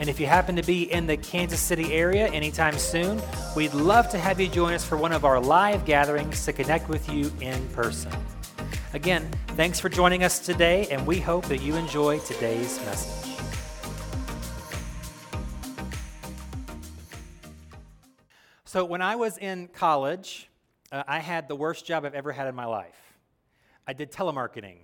And 0.00 0.08
if 0.08 0.18
you 0.18 0.26
happen 0.26 0.56
to 0.56 0.62
be 0.62 0.90
in 0.92 1.06
the 1.06 1.16
Kansas 1.16 1.60
City 1.60 1.92
area 1.92 2.26
anytime 2.28 2.76
soon, 2.78 3.22
we'd 3.54 3.74
love 3.74 4.08
to 4.10 4.18
have 4.18 4.40
you 4.40 4.48
join 4.48 4.74
us 4.74 4.84
for 4.84 4.96
one 4.96 5.12
of 5.12 5.24
our 5.24 5.40
live 5.40 5.84
gatherings 5.84 6.44
to 6.46 6.52
connect 6.52 6.88
with 6.88 7.08
you 7.08 7.32
in 7.40 7.66
person. 7.68 8.12
Again, 8.92 9.30
thanks 9.48 9.78
for 9.78 9.88
joining 9.88 10.24
us 10.24 10.40
today, 10.40 10.88
and 10.90 11.06
we 11.06 11.20
hope 11.20 11.46
that 11.46 11.62
you 11.62 11.76
enjoy 11.76 12.18
today's 12.20 12.78
message. 12.84 13.36
So, 18.64 18.84
when 18.84 19.00
I 19.00 19.14
was 19.14 19.38
in 19.38 19.68
college, 19.68 20.50
uh, 20.90 21.04
I 21.06 21.20
had 21.20 21.46
the 21.46 21.54
worst 21.54 21.86
job 21.86 22.04
I've 22.04 22.14
ever 22.14 22.32
had 22.32 22.48
in 22.48 22.56
my 22.56 22.66
life. 22.66 23.14
I 23.86 23.92
did 23.92 24.10
telemarketing 24.10 24.78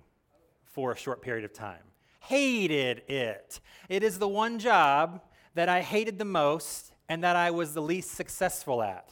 for 0.63 0.93
a 0.93 0.95
short 0.95 1.21
period 1.21 1.43
of 1.43 1.51
time 1.51 1.90
hated 2.21 3.03
it. 3.09 3.59
It 3.89 4.03
is 4.03 4.19
the 4.19 4.27
one 4.27 4.59
job 4.59 5.21
that 5.53 5.69
I 5.69 5.81
hated 5.81 6.17
the 6.17 6.25
most 6.25 6.91
and 7.09 7.23
that 7.23 7.35
I 7.35 7.51
was 7.51 7.73
the 7.73 7.81
least 7.81 8.11
successful 8.11 8.81
at. 8.81 9.09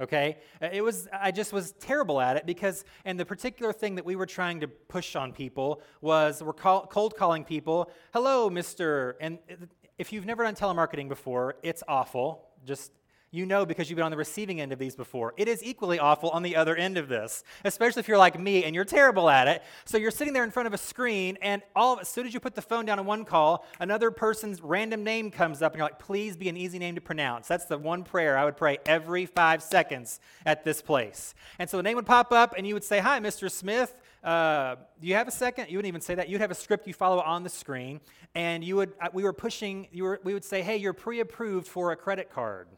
Okay? 0.00 0.38
Uh, 0.60 0.68
it 0.72 0.82
was 0.82 1.08
I 1.12 1.30
just 1.30 1.52
was 1.52 1.72
terrible 1.72 2.20
at 2.20 2.36
it 2.36 2.46
because 2.46 2.84
and 3.04 3.18
the 3.18 3.24
particular 3.24 3.72
thing 3.72 3.94
that 3.96 4.04
we 4.04 4.16
were 4.16 4.26
trying 4.26 4.60
to 4.60 4.68
push 4.68 5.16
on 5.16 5.32
people 5.32 5.82
was 6.00 6.42
we're 6.42 6.52
call, 6.52 6.86
cold 6.86 7.16
calling 7.16 7.44
people, 7.44 7.90
"Hello, 8.12 8.50
Mr." 8.50 9.14
And 9.20 9.38
uh, 9.50 9.54
if 9.98 10.12
you've 10.12 10.26
never 10.26 10.44
done 10.44 10.54
telemarketing 10.54 11.08
before, 11.08 11.56
it's 11.62 11.82
awful. 11.88 12.48
Just 12.64 12.92
you 13.36 13.46
know 13.46 13.66
because 13.66 13.90
you've 13.90 13.96
been 13.96 14.04
on 14.04 14.10
the 14.10 14.16
receiving 14.16 14.60
end 14.60 14.72
of 14.72 14.78
these 14.78 14.96
before. 14.96 15.34
It 15.36 15.48
is 15.48 15.62
equally 15.62 15.98
awful 15.98 16.30
on 16.30 16.42
the 16.42 16.56
other 16.56 16.74
end 16.74 16.96
of 16.96 17.08
this, 17.08 17.44
especially 17.64 18.00
if 18.00 18.08
you're 18.08 18.18
like 18.18 18.38
me 18.40 18.64
and 18.64 18.74
you're 18.74 18.84
terrible 18.84 19.28
at 19.28 19.48
it. 19.48 19.62
So 19.84 19.98
you're 19.98 20.10
sitting 20.10 20.32
there 20.32 20.44
in 20.44 20.50
front 20.50 20.66
of 20.66 20.74
a 20.74 20.78
screen, 20.78 21.36
and 21.42 21.62
all 21.74 22.00
as 22.00 22.08
soon 22.08 22.26
as 22.26 22.34
you 22.34 22.40
put 22.40 22.54
the 22.54 22.62
phone 22.62 22.84
down 22.84 22.98
on 22.98 23.06
one 23.06 23.24
call, 23.24 23.66
another 23.80 24.10
person's 24.10 24.62
random 24.62 25.04
name 25.04 25.30
comes 25.30 25.62
up, 25.62 25.72
and 25.72 25.78
you're 25.78 25.86
like, 25.86 25.98
please 25.98 26.36
be 26.36 26.48
an 26.48 26.56
easy 26.56 26.78
name 26.78 26.94
to 26.94 27.00
pronounce. 27.00 27.48
That's 27.48 27.66
the 27.66 27.78
one 27.78 28.04
prayer 28.04 28.38
I 28.38 28.44
would 28.44 28.56
pray 28.56 28.78
every 28.86 29.26
five 29.26 29.62
seconds 29.62 30.20
at 30.44 30.64
this 30.64 30.82
place. 30.82 31.34
And 31.58 31.68
so 31.68 31.76
the 31.76 31.82
name 31.82 31.96
would 31.96 32.06
pop 32.06 32.32
up, 32.32 32.54
and 32.56 32.66
you 32.66 32.74
would 32.74 32.84
say, 32.84 32.98
Hi, 32.98 33.20
Mr. 33.20 33.50
Smith. 33.50 33.94
Uh, 34.24 34.74
do 35.00 35.06
you 35.06 35.14
have 35.14 35.28
a 35.28 35.32
second? 35.32 35.70
You 35.70 35.78
wouldn't 35.78 35.88
even 35.88 36.00
say 36.00 36.16
that. 36.16 36.28
You'd 36.28 36.40
have 36.40 36.50
a 36.50 36.54
script 36.54 36.88
you 36.88 36.94
follow 36.94 37.20
on 37.20 37.44
the 37.44 37.48
screen, 37.48 38.00
and 38.34 38.64
you 38.64 38.74
would, 38.76 38.92
uh, 39.00 39.08
we 39.12 39.22
were 39.22 39.32
pushing, 39.32 39.86
you 39.92 40.02
were, 40.02 40.20
we 40.24 40.34
would 40.34 40.44
say, 40.44 40.62
Hey, 40.62 40.78
you're 40.78 40.92
pre 40.92 41.20
approved 41.20 41.68
for 41.68 41.92
a 41.92 41.96
credit 41.96 42.30
card 42.30 42.68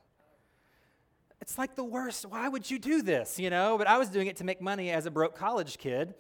it's 1.41 1.59
like 1.59 1.75
the 1.77 1.85
worst. 1.85 2.27
Why 2.27 2.49
would 2.49 2.71
you 2.71 2.79
do 2.79 3.03
this? 3.03 3.39
You 3.39 3.51
know, 3.51 3.79
but 3.79 3.87
I 3.87 3.99
was 3.99 4.09
doing 4.09 4.27
it 4.27 4.37
to 4.37 4.45
make 4.45 4.61
money 4.61 4.91
as 4.91 5.07
a 5.07 5.11
broke 5.11 5.37
college 5.37 5.79
kid. 5.79 6.15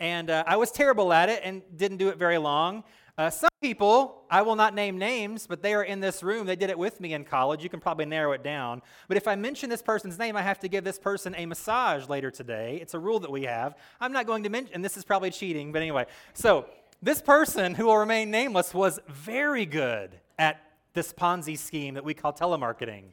And 0.00 0.30
uh, 0.30 0.44
I 0.46 0.56
was 0.56 0.70
terrible 0.70 1.12
at 1.12 1.28
it 1.28 1.42
and 1.44 1.62
didn't 1.76 1.98
do 1.98 2.08
it 2.08 2.16
very 2.16 2.38
long. 2.38 2.84
Uh, 3.16 3.30
some 3.30 3.50
people, 3.60 4.24
I 4.28 4.42
will 4.42 4.56
not 4.56 4.74
name 4.74 4.98
names, 4.98 5.46
but 5.46 5.62
they 5.62 5.72
are 5.74 5.84
in 5.84 6.00
this 6.00 6.22
room. 6.22 6.46
They 6.46 6.56
did 6.56 6.68
it 6.68 6.78
with 6.78 7.00
me 7.00 7.14
in 7.14 7.24
college. 7.24 7.62
You 7.62 7.68
can 7.68 7.78
probably 7.78 8.06
narrow 8.06 8.32
it 8.32 8.42
down. 8.42 8.82
But 9.06 9.16
if 9.16 9.28
I 9.28 9.36
mention 9.36 9.70
this 9.70 9.82
person's 9.82 10.18
name, 10.18 10.36
I 10.36 10.42
have 10.42 10.58
to 10.60 10.68
give 10.68 10.82
this 10.82 10.98
person 10.98 11.32
a 11.36 11.46
massage 11.46 12.08
later 12.08 12.32
today. 12.32 12.78
It's 12.82 12.94
a 12.94 12.98
rule 12.98 13.20
that 13.20 13.30
we 13.30 13.44
have. 13.44 13.76
I'm 14.00 14.12
not 14.12 14.26
going 14.26 14.42
to 14.42 14.48
mention, 14.48 14.74
and 14.74 14.84
this 14.84 14.96
is 14.96 15.04
probably 15.04 15.30
cheating, 15.30 15.70
but 15.70 15.80
anyway. 15.80 16.06
So 16.32 16.66
this 17.00 17.22
person 17.22 17.74
who 17.74 17.86
will 17.86 17.98
remain 17.98 18.32
nameless 18.32 18.74
was 18.74 18.98
very 19.08 19.66
good 19.66 20.18
at 20.36 20.60
this 20.94 21.12
Ponzi 21.12 21.56
scheme 21.56 21.94
that 21.94 22.04
we 22.04 22.14
call 22.14 22.32
telemarketing 22.32 23.04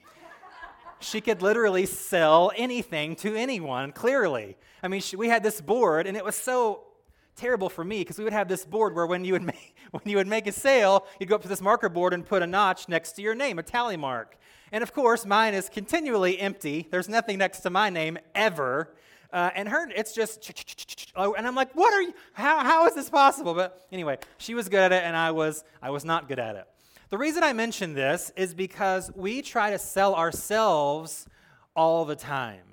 she 1.01 1.21
could 1.21 1.41
literally 1.41 1.85
sell 1.85 2.51
anything 2.55 3.15
to 3.17 3.35
anyone, 3.35 3.91
clearly. 3.91 4.57
I 4.81 4.87
mean, 4.87 5.01
she, 5.01 5.15
we 5.15 5.27
had 5.27 5.43
this 5.43 5.59
board, 5.61 6.07
and 6.07 6.15
it 6.15 6.23
was 6.23 6.35
so 6.35 6.83
terrible 7.35 7.69
for 7.69 7.83
me 7.83 7.99
because 7.99 8.17
we 8.17 8.23
would 8.23 8.33
have 8.33 8.47
this 8.47 8.65
board 8.65 8.95
where 8.95 9.05
when 9.05 9.25
you 9.25 9.33
would 9.33 9.41
make, 9.53 9.75
when 9.91 10.03
you 10.05 10.17
would 10.17 10.27
make 10.27 10.47
a 10.47 10.51
sale, 10.51 11.05
you'd 11.19 11.29
go 11.29 11.35
up 11.35 11.41
to 11.41 11.47
this 11.47 11.61
marker 11.61 11.89
board 11.89 12.13
and 12.13 12.25
put 12.25 12.41
a 12.41 12.47
notch 12.47 12.87
next 12.87 13.13
to 13.13 13.21
your 13.21 13.35
name, 13.35 13.59
a 13.59 13.63
tally 13.63 13.97
mark. 13.97 14.37
And 14.71 14.83
of 14.83 14.93
course, 14.93 15.25
mine 15.25 15.53
is 15.53 15.67
continually 15.67 16.39
empty. 16.39 16.87
There's 16.89 17.09
nothing 17.09 17.37
next 17.37 17.59
to 17.61 17.69
my 17.69 17.89
name 17.89 18.17
ever. 18.33 18.93
Uh, 19.33 19.49
and 19.55 19.69
her, 19.69 19.89
it's 19.89 20.13
just, 20.13 20.51
oh, 21.15 21.33
and 21.33 21.47
I'm 21.47 21.55
like, 21.55 21.73
what 21.73 21.93
are 21.93 22.01
you, 22.01 22.13
how, 22.33 22.59
how 22.59 22.85
is 22.87 22.95
this 22.95 23.09
possible? 23.09 23.53
But 23.53 23.85
anyway, 23.91 24.17
she 24.37 24.53
was 24.53 24.69
good 24.69 24.79
at 24.79 24.91
it, 24.91 25.03
and 25.03 25.15
I 25.15 25.31
was, 25.31 25.63
I 25.81 25.89
was 25.89 26.03
not 26.03 26.27
good 26.27 26.39
at 26.39 26.55
it. 26.55 26.67
The 27.11 27.17
reason 27.17 27.43
I 27.43 27.51
mention 27.51 27.93
this 27.93 28.31
is 28.37 28.53
because 28.53 29.11
we 29.13 29.41
try 29.41 29.71
to 29.71 29.77
sell 29.77 30.15
ourselves 30.15 31.27
all 31.75 32.05
the 32.05 32.15
time. 32.15 32.63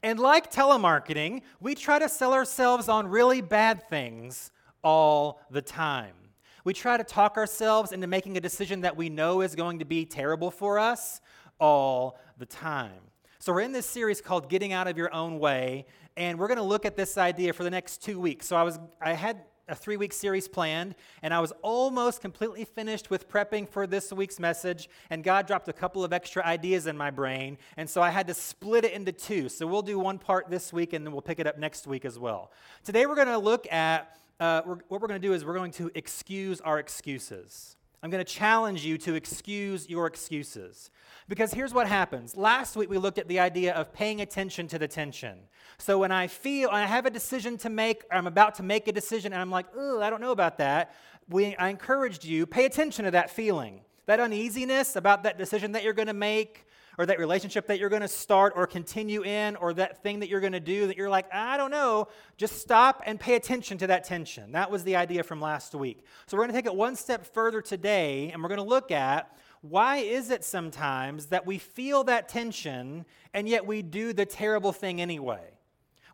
And 0.00 0.20
like 0.20 0.52
telemarketing, 0.52 1.42
we 1.60 1.74
try 1.74 1.98
to 1.98 2.08
sell 2.08 2.34
ourselves 2.34 2.88
on 2.88 3.08
really 3.08 3.40
bad 3.40 3.88
things 3.88 4.52
all 4.84 5.40
the 5.50 5.60
time. 5.60 6.14
We 6.62 6.72
try 6.72 6.98
to 6.98 7.02
talk 7.02 7.36
ourselves 7.36 7.90
into 7.90 8.06
making 8.06 8.36
a 8.36 8.40
decision 8.40 8.82
that 8.82 8.96
we 8.96 9.08
know 9.08 9.40
is 9.40 9.56
going 9.56 9.80
to 9.80 9.84
be 9.84 10.06
terrible 10.06 10.52
for 10.52 10.78
us 10.78 11.20
all 11.58 12.16
the 12.38 12.46
time. 12.46 13.00
So, 13.40 13.52
we're 13.52 13.62
in 13.62 13.72
this 13.72 13.86
series 13.86 14.20
called 14.20 14.48
Getting 14.48 14.72
Out 14.72 14.86
of 14.86 14.96
Your 14.96 15.12
Own 15.12 15.40
Way, 15.40 15.86
and 16.16 16.38
we're 16.38 16.48
going 16.48 16.58
to 16.58 16.62
look 16.62 16.84
at 16.84 16.96
this 16.96 17.18
idea 17.18 17.52
for 17.52 17.64
the 17.64 17.70
next 17.70 18.04
two 18.04 18.20
weeks. 18.20 18.46
So, 18.46 18.54
I 18.54 18.62
was, 18.62 18.78
I 19.00 19.14
had 19.14 19.40
a 19.68 19.74
three 19.74 19.96
week 19.96 20.12
series 20.12 20.48
planned, 20.48 20.94
and 21.22 21.32
I 21.32 21.40
was 21.40 21.52
almost 21.62 22.20
completely 22.20 22.64
finished 22.64 23.10
with 23.10 23.28
prepping 23.28 23.68
for 23.68 23.86
this 23.86 24.12
week's 24.12 24.38
message, 24.38 24.88
and 25.10 25.24
God 25.24 25.46
dropped 25.46 25.68
a 25.68 25.72
couple 25.72 26.04
of 26.04 26.12
extra 26.12 26.44
ideas 26.44 26.86
in 26.86 26.96
my 26.96 27.10
brain, 27.10 27.58
and 27.76 27.88
so 27.88 28.02
I 28.02 28.10
had 28.10 28.26
to 28.28 28.34
split 28.34 28.84
it 28.84 28.92
into 28.92 29.12
two. 29.12 29.48
So 29.48 29.66
we'll 29.66 29.82
do 29.82 29.98
one 29.98 30.18
part 30.18 30.50
this 30.50 30.72
week, 30.72 30.92
and 30.92 31.06
then 31.06 31.12
we'll 31.12 31.22
pick 31.22 31.38
it 31.38 31.46
up 31.46 31.58
next 31.58 31.86
week 31.86 32.04
as 32.04 32.18
well. 32.18 32.52
Today 32.84 33.06
we're 33.06 33.14
going 33.14 33.28
to 33.28 33.38
look 33.38 33.70
at 33.72 34.18
uh, 34.40 34.62
we're, 34.64 34.76
what 34.88 35.00
we're 35.00 35.08
going 35.08 35.20
to 35.20 35.26
do 35.26 35.32
is 35.32 35.44
we're 35.44 35.56
going 35.56 35.72
to 35.72 35.90
excuse 35.94 36.60
our 36.60 36.78
excuses. 36.78 37.76
I'm 38.02 38.10
going 38.10 38.24
to 38.24 38.32
challenge 38.32 38.84
you 38.84 38.96
to 38.98 39.14
excuse 39.14 39.88
your 39.88 40.06
excuses. 40.06 40.90
Because 41.28 41.52
here's 41.52 41.74
what 41.74 41.86
happens. 41.88 42.36
Last 42.36 42.76
week 42.76 42.88
we 42.88 42.96
looked 42.96 43.18
at 43.18 43.28
the 43.28 43.40
idea 43.40 43.74
of 43.74 43.92
paying 43.92 44.20
attention 44.20 44.68
to 44.68 44.78
the 44.78 44.88
tension. 44.88 45.38
So 45.78 45.98
when 45.98 46.12
I 46.12 46.26
feel 46.26 46.70
I 46.70 46.86
have 46.86 47.06
a 47.06 47.10
decision 47.10 47.58
to 47.58 47.70
make, 47.70 48.04
I'm 48.10 48.26
about 48.26 48.54
to 48.56 48.62
make 48.62 48.88
a 48.88 48.92
decision, 48.92 49.32
and 49.32 49.42
I'm 49.42 49.50
like, 49.50 49.66
oh, 49.76 50.00
I 50.00 50.10
don't 50.10 50.20
know 50.20 50.32
about 50.32 50.58
that, 50.58 50.94
we, 51.28 51.54
I 51.56 51.68
encouraged 51.68 52.24
you, 52.24 52.46
pay 52.46 52.64
attention 52.64 53.04
to 53.04 53.10
that 53.10 53.30
feeling, 53.30 53.80
that 54.06 54.20
uneasiness 54.20 54.96
about 54.96 55.24
that 55.24 55.36
decision 55.36 55.72
that 55.72 55.82
you're 55.82 55.92
going 55.92 56.08
to 56.08 56.14
make, 56.14 56.66
or 56.98 57.06
that 57.06 57.18
relationship 57.18 57.68
that 57.68 57.78
you're 57.78 57.88
going 57.88 58.02
to 58.02 58.08
start 58.08 58.52
or 58.56 58.66
continue 58.66 59.22
in, 59.22 59.54
or 59.56 59.72
that 59.72 60.02
thing 60.02 60.18
that 60.18 60.28
you're 60.28 60.40
going 60.40 60.52
to 60.52 60.60
do 60.60 60.88
that 60.88 60.96
you're 60.96 61.08
like, 61.08 61.32
I 61.32 61.56
don't 61.56 61.70
know. 61.70 62.08
Just 62.36 62.60
stop 62.60 63.02
and 63.06 63.18
pay 63.18 63.36
attention 63.36 63.78
to 63.78 63.86
that 63.86 64.02
tension. 64.02 64.52
That 64.52 64.70
was 64.70 64.82
the 64.82 64.96
idea 64.96 65.22
from 65.22 65.40
last 65.40 65.74
week. 65.74 66.04
So 66.26 66.36
we're 66.36 66.42
going 66.42 66.54
to 66.54 66.58
take 66.58 66.66
it 66.66 66.74
one 66.74 66.96
step 66.96 67.24
further 67.24 67.62
today, 67.62 68.30
and 68.32 68.42
we're 68.42 68.48
going 68.48 68.58
to 68.58 68.64
look 68.64 68.90
at 68.90 69.34
why 69.60 69.96
is 69.98 70.30
it 70.30 70.44
sometimes 70.44 71.26
that 71.26 71.46
we 71.46 71.58
feel 71.58 72.04
that 72.04 72.28
tension 72.28 73.04
and 73.34 73.48
yet 73.48 73.66
we 73.66 73.82
do 73.82 74.12
the 74.12 74.26
terrible 74.26 74.72
thing 74.72 75.00
anyway? 75.00 75.50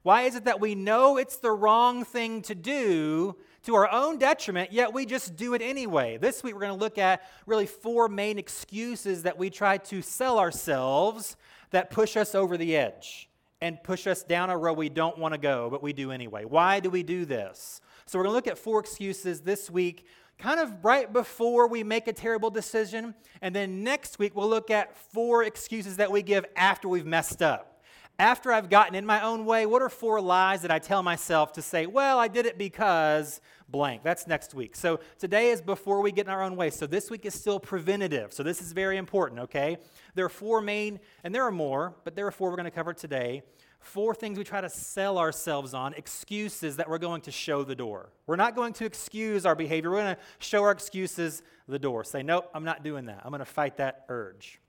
Why 0.02 0.22
is 0.22 0.34
it 0.34 0.44
that 0.44 0.60
we 0.60 0.74
know 0.74 1.16
it's 1.16 1.36
the 1.36 1.50
wrong 1.50 2.04
thing 2.04 2.42
to 2.42 2.54
do 2.54 3.36
to 3.64 3.74
our 3.74 3.90
own 3.90 4.18
detriment, 4.18 4.72
yet 4.72 4.92
we 4.92 5.06
just 5.06 5.36
do 5.36 5.54
it 5.54 5.62
anyway? 5.62 6.16
This 6.18 6.42
week 6.42 6.54
we're 6.54 6.60
going 6.60 6.78
to 6.78 6.80
look 6.80 6.98
at 6.98 7.22
really 7.46 7.66
four 7.66 8.08
main 8.08 8.38
excuses 8.38 9.22
that 9.22 9.38
we 9.38 9.50
try 9.50 9.78
to 9.78 10.02
sell 10.02 10.38
ourselves 10.38 11.36
that 11.70 11.90
push 11.90 12.16
us 12.16 12.34
over 12.34 12.56
the 12.56 12.76
edge 12.76 13.28
and 13.60 13.82
push 13.82 14.06
us 14.06 14.22
down 14.22 14.50
a 14.50 14.56
road 14.56 14.76
we 14.76 14.90
don't 14.90 15.16
want 15.16 15.32
to 15.32 15.38
go, 15.38 15.70
but 15.70 15.82
we 15.82 15.92
do 15.92 16.10
anyway. 16.10 16.44
Why 16.44 16.80
do 16.80 16.90
we 16.90 17.02
do 17.02 17.24
this? 17.24 17.80
So 18.06 18.18
we're 18.18 18.24
going 18.24 18.32
to 18.32 18.36
look 18.36 18.46
at 18.46 18.58
four 18.58 18.80
excuses 18.80 19.40
this 19.40 19.70
week 19.70 20.06
kind 20.36 20.60
of 20.60 20.84
right 20.84 21.10
before 21.10 21.66
we 21.66 21.82
make 21.82 22.06
a 22.06 22.12
terrible 22.12 22.50
decision. 22.50 23.14
And 23.40 23.54
then 23.54 23.82
next 23.82 24.18
week, 24.18 24.36
we'll 24.36 24.48
look 24.48 24.70
at 24.70 24.96
four 24.96 25.44
excuses 25.44 25.96
that 25.96 26.12
we 26.12 26.22
give 26.22 26.44
after 26.56 26.88
we've 26.88 27.06
messed 27.06 27.40
up. 27.40 27.82
After 28.18 28.52
I've 28.52 28.70
gotten 28.70 28.94
in 28.94 29.04
my 29.04 29.22
own 29.22 29.44
way, 29.44 29.66
what 29.66 29.82
are 29.82 29.88
four 29.88 30.20
lies 30.20 30.62
that 30.62 30.70
I 30.70 30.78
tell 30.78 31.02
myself 31.02 31.52
to 31.54 31.62
say, 31.62 31.86
well, 31.86 32.18
I 32.18 32.28
did 32.28 32.46
it 32.46 32.58
because 32.58 33.40
blank? 33.68 34.02
That's 34.02 34.26
next 34.26 34.54
week. 34.54 34.76
So 34.76 35.00
today 35.18 35.50
is 35.50 35.60
before 35.60 36.00
we 36.00 36.12
get 36.12 36.26
in 36.26 36.32
our 36.32 36.42
own 36.42 36.56
way. 36.56 36.70
So 36.70 36.86
this 36.86 37.10
week 37.10 37.26
is 37.26 37.34
still 37.34 37.58
preventative. 37.58 38.32
So 38.32 38.42
this 38.42 38.60
is 38.60 38.72
very 38.72 38.96
important, 38.96 39.40
okay? 39.42 39.78
There 40.14 40.24
are 40.24 40.30
four 40.30 40.60
main, 40.60 41.00
and 41.22 41.34
there 41.34 41.44
are 41.44 41.52
more, 41.52 41.94
but 42.04 42.14
there 42.14 42.26
are 42.26 42.30
four 42.30 42.50
we're 42.50 42.56
going 42.56 42.64
to 42.64 42.70
cover 42.70 42.92
today 42.92 43.42
four 43.84 44.14
things 44.14 44.38
we 44.38 44.44
try 44.44 44.60
to 44.60 44.68
sell 44.68 45.18
ourselves 45.18 45.74
on, 45.74 45.94
excuses 45.94 46.76
that 46.76 46.88
we're 46.88 46.98
going 46.98 47.20
to 47.22 47.30
show 47.30 47.62
the 47.62 47.74
door. 47.74 48.10
We're 48.26 48.36
not 48.36 48.56
going 48.56 48.72
to 48.74 48.84
excuse 48.84 49.46
our 49.46 49.54
behavior. 49.54 49.90
We're 49.90 50.02
going 50.02 50.16
to 50.16 50.20
show 50.38 50.62
our 50.62 50.70
excuses 50.70 51.42
the 51.68 51.78
door. 51.78 52.02
Say, 52.04 52.22
nope, 52.22 52.50
I'm 52.54 52.64
not 52.64 52.82
doing 52.82 53.06
that. 53.06 53.20
I'm 53.24 53.30
going 53.30 53.40
to 53.40 53.44
fight 53.44 53.76
that 53.76 54.06
urge. 54.08 54.60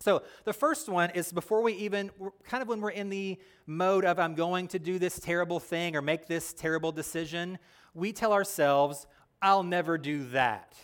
So 0.00 0.22
the 0.44 0.52
first 0.52 0.88
one 0.88 1.10
is 1.10 1.32
before 1.32 1.62
we 1.62 1.74
even, 1.74 2.10
kind 2.44 2.60
of 2.60 2.68
when 2.68 2.80
we're 2.80 2.90
in 2.90 3.08
the 3.08 3.38
mode 3.66 4.04
of 4.04 4.18
I'm 4.18 4.34
going 4.34 4.68
to 4.68 4.78
do 4.78 4.98
this 4.98 5.18
terrible 5.18 5.60
thing 5.60 5.96
or 5.96 6.02
make 6.02 6.26
this 6.26 6.52
terrible 6.52 6.92
decision, 6.92 7.58
we 7.94 8.12
tell 8.12 8.32
ourselves, 8.32 9.06
I'll 9.40 9.62
never 9.62 9.98
do 9.98 10.24
that. 10.30 10.74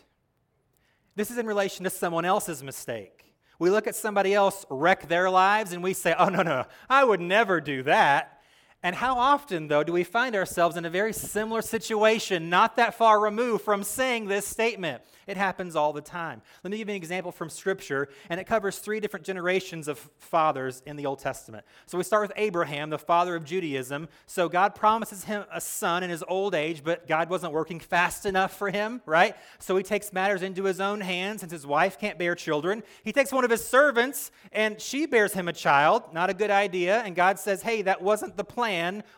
This 1.16 1.30
is 1.30 1.38
in 1.38 1.46
relation 1.46 1.84
to 1.84 1.90
someone 1.90 2.24
else's 2.24 2.62
mistake. 2.62 3.34
We 3.58 3.70
look 3.70 3.86
at 3.86 3.96
somebody 3.96 4.34
else 4.34 4.64
wreck 4.70 5.08
their 5.08 5.28
lives 5.30 5.72
and 5.72 5.82
we 5.82 5.92
say, 5.92 6.14
oh, 6.16 6.28
no, 6.28 6.42
no, 6.42 6.64
I 6.88 7.04
would 7.04 7.20
never 7.20 7.60
do 7.60 7.82
that. 7.84 8.37
And 8.80 8.94
how 8.94 9.18
often, 9.18 9.66
though, 9.66 9.82
do 9.82 9.92
we 9.92 10.04
find 10.04 10.36
ourselves 10.36 10.76
in 10.76 10.84
a 10.84 10.90
very 10.90 11.12
similar 11.12 11.62
situation, 11.62 12.48
not 12.48 12.76
that 12.76 12.94
far 12.94 13.18
removed 13.18 13.64
from 13.64 13.82
saying 13.82 14.26
this 14.26 14.46
statement? 14.46 15.02
It 15.26 15.36
happens 15.36 15.74
all 15.74 15.92
the 15.92 16.00
time. 16.00 16.42
Let 16.62 16.70
me 16.70 16.78
give 16.78 16.88
you 16.88 16.94
an 16.94 16.96
example 16.96 17.32
from 17.32 17.50
Scripture, 17.50 18.08
and 18.30 18.38
it 18.38 18.46
covers 18.46 18.78
three 18.78 19.00
different 19.00 19.26
generations 19.26 19.88
of 19.88 19.98
fathers 20.18 20.80
in 20.86 20.94
the 20.94 21.06
Old 21.06 21.18
Testament. 21.18 21.66
So 21.86 21.98
we 21.98 22.04
start 22.04 22.22
with 22.22 22.32
Abraham, 22.36 22.88
the 22.88 22.98
father 22.98 23.34
of 23.34 23.44
Judaism. 23.44 24.08
So 24.26 24.48
God 24.48 24.76
promises 24.76 25.24
him 25.24 25.44
a 25.52 25.60
son 25.60 26.04
in 26.04 26.08
his 26.08 26.22
old 26.28 26.54
age, 26.54 26.84
but 26.84 27.08
God 27.08 27.28
wasn't 27.30 27.52
working 27.52 27.80
fast 27.80 28.26
enough 28.26 28.56
for 28.56 28.70
him, 28.70 29.02
right? 29.06 29.36
So 29.58 29.76
he 29.76 29.82
takes 29.82 30.12
matters 30.12 30.42
into 30.42 30.62
his 30.62 30.80
own 30.80 31.00
hands 31.00 31.40
since 31.40 31.50
his 31.50 31.66
wife 31.66 31.98
can't 31.98 32.16
bear 32.16 32.36
children. 32.36 32.84
He 33.02 33.12
takes 33.12 33.32
one 33.32 33.44
of 33.44 33.50
his 33.50 33.66
servants, 33.66 34.30
and 34.52 34.80
she 34.80 35.04
bears 35.06 35.32
him 35.32 35.48
a 35.48 35.52
child. 35.52 36.04
Not 36.14 36.30
a 36.30 36.34
good 36.34 36.50
idea. 36.50 37.00
And 37.00 37.16
God 37.16 37.40
says, 37.40 37.60
Hey, 37.60 37.82
that 37.82 38.00
wasn't 38.00 38.36
the 38.36 38.44
plan. 38.44 38.67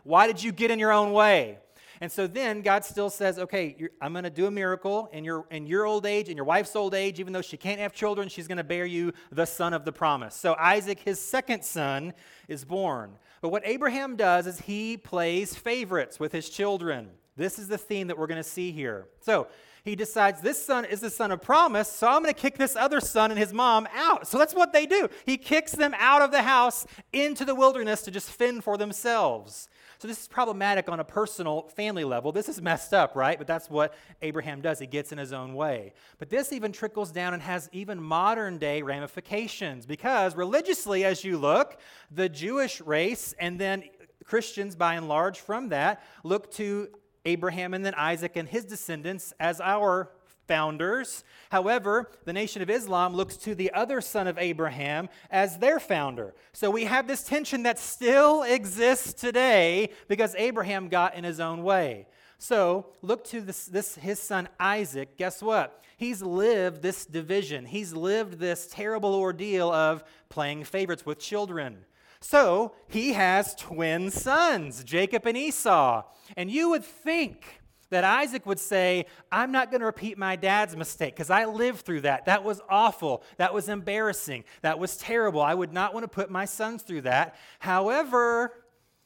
Why 0.05 0.26
did 0.26 0.43
you 0.43 0.52
get 0.52 0.70
in 0.70 0.79
your 0.79 0.93
own 0.93 1.12
way? 1.12 1.58
And 2.02 2.11
so 2.11 2.26
then 2.26 2.62
God 2.62 2.85
still 2.85 3.11
says, 3.11 3.38
okay, 3.38 3.76
I'm 4.00 4.12
going 4.12 4.25
to 4.25 4.31
do 4.31 4.47
a 4.47 4.50
miracle 4.50 5.11
in 5.12 5.23
your, 5.23 5.44
in 5.50 5.67
your 5.67 5.85
old 5.85 6.06
age, 6.06 6.31
in 6.31 6.37
your 6.37 6.47
wife's 6.47 6.75
old 6.75 6.94
age, 6.94 7.20
even 7.20 7.35
though 7.35 7.43
she 7.43 7.58
can't 7.58 7.79
have 7.79 7.93
children, 7.93 8.31
she's 8.31 8.49
going 8.49 8.56
to 8.58 8.64
bear 8.64 8.87
you 8.87 9.12
the 9.31 9.44
son 9.44 9.75
of 9.75 9.85
the 9.85 9.93
promise. 9.93 10.35
So 10.35 10.56
Isaac, 10.58 11.00
his 11.00 11.20
second 11.20 11.62
son, 11.62 12.14
is 12.49 12.64
born. 12.64 13.19
But 13.43 13.50
what 13.50 13.62
Abraham 13.67 14.17
does 14.17 14.47
is 14.47 14.61
he 14.61 14.97
plays 14.97 15.55
favorites 15.55 16.19
with 16.19 16.32
his 16.32 16.49
children. 16.49 17.11
This 17.37 17.58
is 17.58 17.69
the 17.69 17.79
theme 17.79 18.06
that 18.06 18.17
we're 18.17 18.26
going 18.26 18.43
to 18.43 18.49
see 18.49 18.73
here. 18.73 19.06
So 19.20 19.49
he 19.85 19.97
decides 19.97 20.41
this 20.41 20.65
son 20.65 20.85
is 20.85 21.00
the 21.00 21.11
son 21.11 21.31
of 21.31 21.41
promise, 21.41 21.91
so 21.91 22.09
I'm 22.09 22.23
going 22.23 22.35
to 22.35 22.41
kick 22.41 22.59
this 22.59 22.77
other 22.77 23.00
son 23.00 23.31
and 23.31 23.38
his 23.38 23.53
mom 23.53 23.88
out. 23.94 24.27
So 24.27 24.38
that's 24.38 24.55
what 24.55 24.73
they 24.73 24.87
do. 24.87 25.09
He 25.25 25.37
kicks 25.37 25.73
them 25.73 25.94
out 25.99 26.23
of 26.23 26.31
the 26.31 26.43
house 26.43 26.87
into 27.12 27.44
the 27.44 27.55
wilderness 27.55 28.03
to 28.03 28.11
just 28.11 28.31
fend 28.31 28.65
for 28.65 28.77
themselves. 28.77 29.69
So 29.99 30.09
this 30.09 30.23
is 30.23 30.29
problematic 30.29 30.88
on 30.88 30.99
a 30.99 31.05
personal 31.05 31.69
family 31.69 32.05
level. 32.05 32.32
This 32.32 32.49
is 32.49 32.62
messed 32.62 32.94
up, 32.94 33.15
right? 33.15 33.37
But 33.37 33.47
that's 33.47 33.69
what 33.69 33.93
Abraham 34.23 34.62
does. 34.62 34.79
He 34.79 34.87
gets 34.87 35.12
in 35.12 35.19
his 35.19 35.32
own 35.32 35.55
way. 35.55 35.93
But 36.19 36.31
this 36.31 36.55
even 36.55 36.73
trickles 36.73 37.12
down 37.12 37.35
and 37.35 37.43
has 37.43 37.69
even 37.73 38.03
modern 38.03 38.56
day 38.56 38.81
ramifications 38.81 39.85
because 39.85 40.35
religiously, 40.37 41.05
as 41.05 41.23
you 41.23 41.37
look, 41.37 41.79
the 42.11 42.31
Jewish 42.31 42.81
race 42.81 43.35
and 43.38 43.59
then 43.59 43.85
Christians, 44.25 44.75
by 44.75 44.94
and 44.94 45.06
large, 45.06 45.41
from 45.41 45.69
that, 45.69 46.03
look 46.25 46.50
to 46.53 46.88
Abraham 47.25 47.75
and 47.75 47.85
then 47.85 47.95
Isaac 47.95 48.37
and 48.37 48.49
his 48.49 48.65
descendants 48.65 49.33
as 49.39 49.61
our 49.61 50.11
founders. 50.47 51.23
However, 51.51 52.11
the 52.25 52.33
Nation 52.33 52.61
of 52.61 52.69
Islam 52.69 53.15
looks 53.15 53.37
to 53.37 53.55
the 53.55 53.73
other 53.73 54.01
son 54.01 54.27
of 54.27 54.37
Abraham 54.37 55.09
as 55.31 55.59
their 55.59 55.79
founder. 55.79 56.35
So 56.53 56.71
we 56.71 56.87
have 56.87 57.07
this 57.07 57.23
tension 57.23 57.63
that 57.63 57.79
still 57.79 58.43
exists 58.43 59.13
today 59.13 59.91
because 60.09 60.35
Abraham 60.37 60.89
got 60.89 61.15
in 61.15 61.23
his 61.23 61.39
own 61.39 61.63
way. 61.63 62.09
So 62.39 62.87
look 63.01 63.23
to 63.27 63.43
this, 63.43 63.67
this, 63.67 63.95
his 63.95 64.19
son 64.19 64.49
Isaac. 64.59 65.17
Guess 65.17 65.41
what? 65.43 65.85
He's 65.97 66.23
lived 66.23 66.83
this 66.83 67.05
division. 67.05 67.67
He's 67.67 67.93
lived 67.93 68.39
this 68.39 68.67
terrible 68.67 69.15
ordeal 69.15 69.71
of 69.71 70.03
playing 70.31 70.65
favorites 70.65 71.05
with 71.05 71.19
children. 71.19 71.85
So 72.21 72.73
he 72.89 73.15
has 73.15 73.55
twin 73.55 74.11
sons, 74.11 74.85
Jacob 74.85 75.27
and 75.27 75.37
Esau. 75.37 76.05
And 76.37 76.51
you 76.51 76.71
would 76.71 76.85
think 76.85 77.61
that 77.89 78.05
Isaac 78.05 78.47
would 78.47 78.61
say, 78.61 79.07
I'm 79.33 79.51
not 79.51 79.71
going 79.71 79.81
to 79.81 79.87
repeat 79.87 80.17
my 80.17 80.37
dad's 80.37 80.77
mistake 80.77 81.15
because 81.15 81.31
I 81.31 81.47
lived 81.47 81.81
through 81.81 82.03
that. 82.03 82.27
That 82.27 82.45
was 82.45 82.61
awful. 82.69 83.25
That 83.37 83.53
was 83.53 83.69
embarrassing. 83.69 84.45
That 84.63 84.79
was 84.79 84.97
terrible. 84.97 85.41
I 85.41 85.55
would 85.55 85.73
not 85.73 85.93
want 85.93 86.05
to 86.05 86.09
put 86.09 86.31
my 86.31 86.45
sons 86.45 86.83
through 86.83 87.03
that. 87.03 87.35
However, 87.59 88.53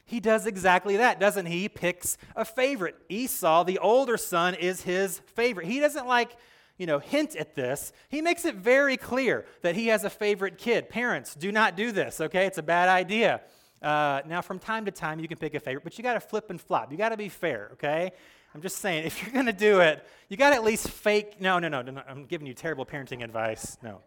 he 0.05 0.21
does 0.21 0.47
exactly 0.47 0.99
that, 0.99 1.19
doesn't 1.19 1.47
he? 1.47 1.61
He 1.61 1.69
picks 1.71 2.19
a 2.37 2.45
favorite. 2.45 2.97
Esau, 3.09 3.65
the 3.65 3.79
older 3.79 4.19
son, 4.19 4.55
is 4.55 4.83
his 4.83 5.21
favorite. 5.35 5.67
He 5.67 5.81
doesn't 5.81 6.07
like, 6.07 6.37
you 6.79 6.87
know, 6.87 6.99
hint 6.99 7.37
at 7.37 7.55
this. 7.55 7.93
He 8.09 8.21
makes 8.21 8.45
it 8.45 8.57
very 8.57 8.97
clear 8.97 9.47
that 9.63 9.77
he 9.77 9.89
has 9.89 10.05
a 10.05 10.11
favorite 10.11 10.59
kid. 10.59 10.89
Parents, 10.89 11.35
do 11.35 11.53
not 11.53 11.77
do 11.77 11.93
this, 11.93 12.21
okay? 12.21 12.47
It's 12.47 12.59
a 12.59 12.63
bad 12.63 12.89
idea. 12.89 13.41
Uh, 13.81 14.23
now, 14.27 14.41
from 14.41 14.59
time 14.59 14.85
to 14.87 14.91
time, 14.91 15.21
you 15.21 15.29
can 15.29 15.37
pick 15.37 15.55
a 15.55 15.61
favorite, 15.61 15.85
but 15.85 15.97
you 15.99 16.03
got 16.03 16.15
to 16.15 16.21
flip 16.21 16.51
and 16.51 16.61
flop. 16.61 16.91
You 16.91 16.99
got 16.99 17.11
to 17.11 17.17
be 17.17 17.29
fair, 17.29 17.71
okay? 17.75 18.13
I'm 18.55 18.63
just 18.63 18.79
saying, 18.79 19.05
if 19.07 19.23
you're 19.23 19.33
going 19.33 19.47
to 19.47 19.53
do 19.53 19.81
it, 19.81 20.07
you 20.29 20.37
got 20.37 20.51
to 20.51 20.57
at 20.57 20.65
least 20.65 20.89
fake. 20.89 21.41
No, 21.41 21.59
no, 21.59 21.69
no, 21.69 21.83
no, 21.83 22.03
I'm 22.09 22.25
giving 22.25 22.47
you 22.47 22.55
terrible 22.55 22.87
parenting 22.87 23.23
advice. 23.23 23.77
No. 23.83 24.01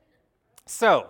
So, 0.65 1.07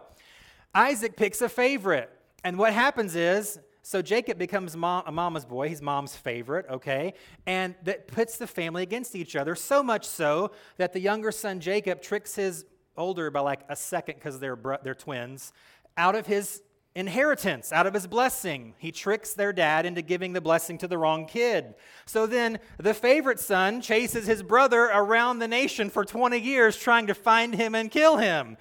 Isaac 0.76 1.16
picks 1.16 1.42
a 1.42 1.50
favorite. 1.50 2.12
And 2.44 2.58
what 2.58 2.74
happens 2.74 3.16
is, 3.16 3.60
so 3.88 4.02
Jacob 4.02 4.38
becomes 4.38 4.76
mom, 4.76 5.04
a 5.06 5.14
mama's 5.14 5.46
boy. 5.46 5.70
He's 5.70 5.82
mom's 5.82 6.14
favorite, 6.14 6.66
okay? 6.70 7.14
And 7.46 7.74
that 7.86 8.06
puts 8.10 8.38
the 8.38 8.46
family 8.46 8.84
against 8.84 9.16
each 9.16 9.34
other, 9.34 9.56
so 9.56 9.82
much 9.82 10.06
so 10.06 10.52
that 10.76 10.92
the 10.92 11.00
younger 11.00 11.32
son, 11.32 11.62
Jacob, 11.62 12.02
tricks 12.02 12.36
his 12.36 12.66
older 12.98 13.32
by 13.32 13.40
like 13.40 13.62
a 13.70 13.78
second 13.78 14.16
because 14.16 14.42
they're, 14.42 14.58
bro- 14.58 14.80
they're 14.84 14.94
twins 14.94 15.54
out 15.96 16.16
of 16.16 16.28
his 16.28 16.62
inheritance 16.96 17.72
out 17.72 17.86
of 17.86 17.94
his 17.94 18.08
blessing. 18.08 18.74
He 18.80 18.92
tricks 18.92 19.36
their 19.36 19.54
dad 19.54 19.86
into 19.86 20.02
giving 20.02 20.34
the 20.34 20.42
blessing 20.42 20.80
to 20.80 20.88
the 20.88 20.98
wrong 20.98 21.28
kid. 21.28 21.76
So 22.08 22.26
then 22.26 22.58
the 22.80 22.96
favorite 22.96 23.40
son 23.40 23.82
chases 23.82 24.26
his 24.26 24.42
brother 24.42 24.86
around 24.86 25.38
the 25.38 25.48
nation 25.48 25.92
for 25.92 26.04
20 26.04 26.40
years 26.40 26.76
trying 26.76 27.06
to 27.06 27.14
find 27.14 27.54
him 27.54 27.76
and 27.76 27.92
kill 27.92 28.18
him. 28.18 28.58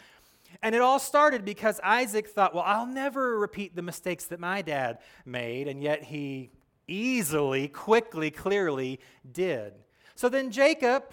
And 0.66 0.74
it 0.74 0.80
all 0.80 0.98
started 0.98 1.44
because 1.44 1.78
Isaac 1.84 2.26
thought, 2.26 2.52
well, 2.52 2.64
I'll 2.66 2.88
never 2.88 3.38
repeat 3.38 3.76
the 3.76 3.82
mistakes 3.82 4.24
that 4.24 4.40
my 4.40 4.62
dad 4.62 4.98
made. 5.24 5.68
And 5.68 5.80
yet 5.80 6.02
he 6.02 6.50
easily, 6.88 7.68
quickly, 7.68 8.32
clearly 8.32 8.98
did. 9.30 9.74
So 10.16 10.28
then 10.28 10.50
Jacob 10.50 11.04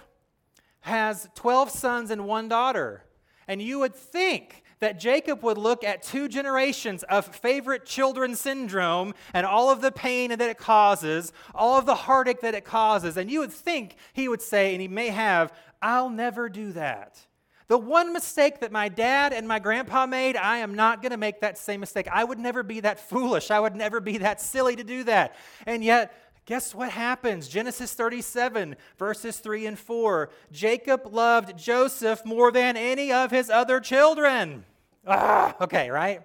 has 0.79 1.29
12 1.35 1.69
sons 1.69 2.09
and 2.09 2.25
one 2.25 2.47
daughter. 2.47 3.05
And 3.47 3.61
you 3.61 3.77
would 3.77 3.94
think 3.94 4.63
that 4.79 5.00
Jacob 5.00 5.44
would 5.44 5.59
look 5.59 5.83
at 5.83 6.01
two 6.01 6.27
generations 6.27 7.03
of 7.03 7.27
favorite 7.27 7.85
children 7.85 8.35
syndrome 8.35 9.13
and 9.36 9.45
all 9.45 9.69
of 9.69 9.81
the 9.81 9.91
pain 9.91 10.31
that 10.31 10.41
it 10.41 10.57
causes, 10.57 11.31
all 11.53 11.77
of 11.77 11.86
the 11.86 11.93
heartache 11.93 12.41
that 12.41 12.55
it 12.55 12.65
causes. 12.65 13.17
And 13.17 13.29
you 13.29 13.41
would 13.41 13.53
think 13.53 13.98
he 14.13 14.27
would 14.27 14.41
say, 14.41 14.74
and 14.74 14.81
he 14.81 14.88
may 14.88 15.10
have, 15.10 15.53
I'll 15.79 16.10
never 16.10 16.50
do 16.50 16.72
that. 16.72 17.27
The 17.67 17.77
one 17.77 18.13
mistake 18.13 18.60
that 18.60 18.72
my 18.72 18.89
dad 18.89 19.34
and 19.34 19.48
my 19.48 19.60
grandpa 19.60 20.05
made, 20.05 20.36
I 20.36 20.58
am 20.58 20.75
not 20.75 21.01
going 21.01 21.12
to 21.12 21.17
make 21.17 21.41
that 21.41 21.58
same 21.58 21.79
mistake. 21.79 22.08
I 22.12 22.24
would 22.24 22.39
never 22.39 22.63
be 22.63 22.82
that 22.82 23.00
foolish. 23.00 23.51
I 23.51 23.60
would 23.60 23.75
never 23.75 24.00
be 24.00 24.17
that 24.20 24.41
silly 24.41 24.75
to 24.75 24.84
do 24.84 25.03
that. 25.05 25.36
And 25.65 25.84
yet, 25.84 26.13
Guess 26.46 26.75
what 26.75 26.89
happens? 26.89 27.48
Genesis 27.48 27.93
37, 27.93 28.75
verses 28.98 29.39
3 29.39 29.65
and 29.65 29.79
4. 29.79 30.29
Jacob 30.51 31.08
loved 31.13 31.58
Joseph 31.58 32.25
more 32.25 32.51
than 32.51 32.75
any 32.75 33.13
of 33.13 33.32
his 33.32 33.50
other 33.50 33.79
children. 33.79 34.65
Ah, 35.08 35.55
okay, 35.62 35.89
right? 35.89 36.22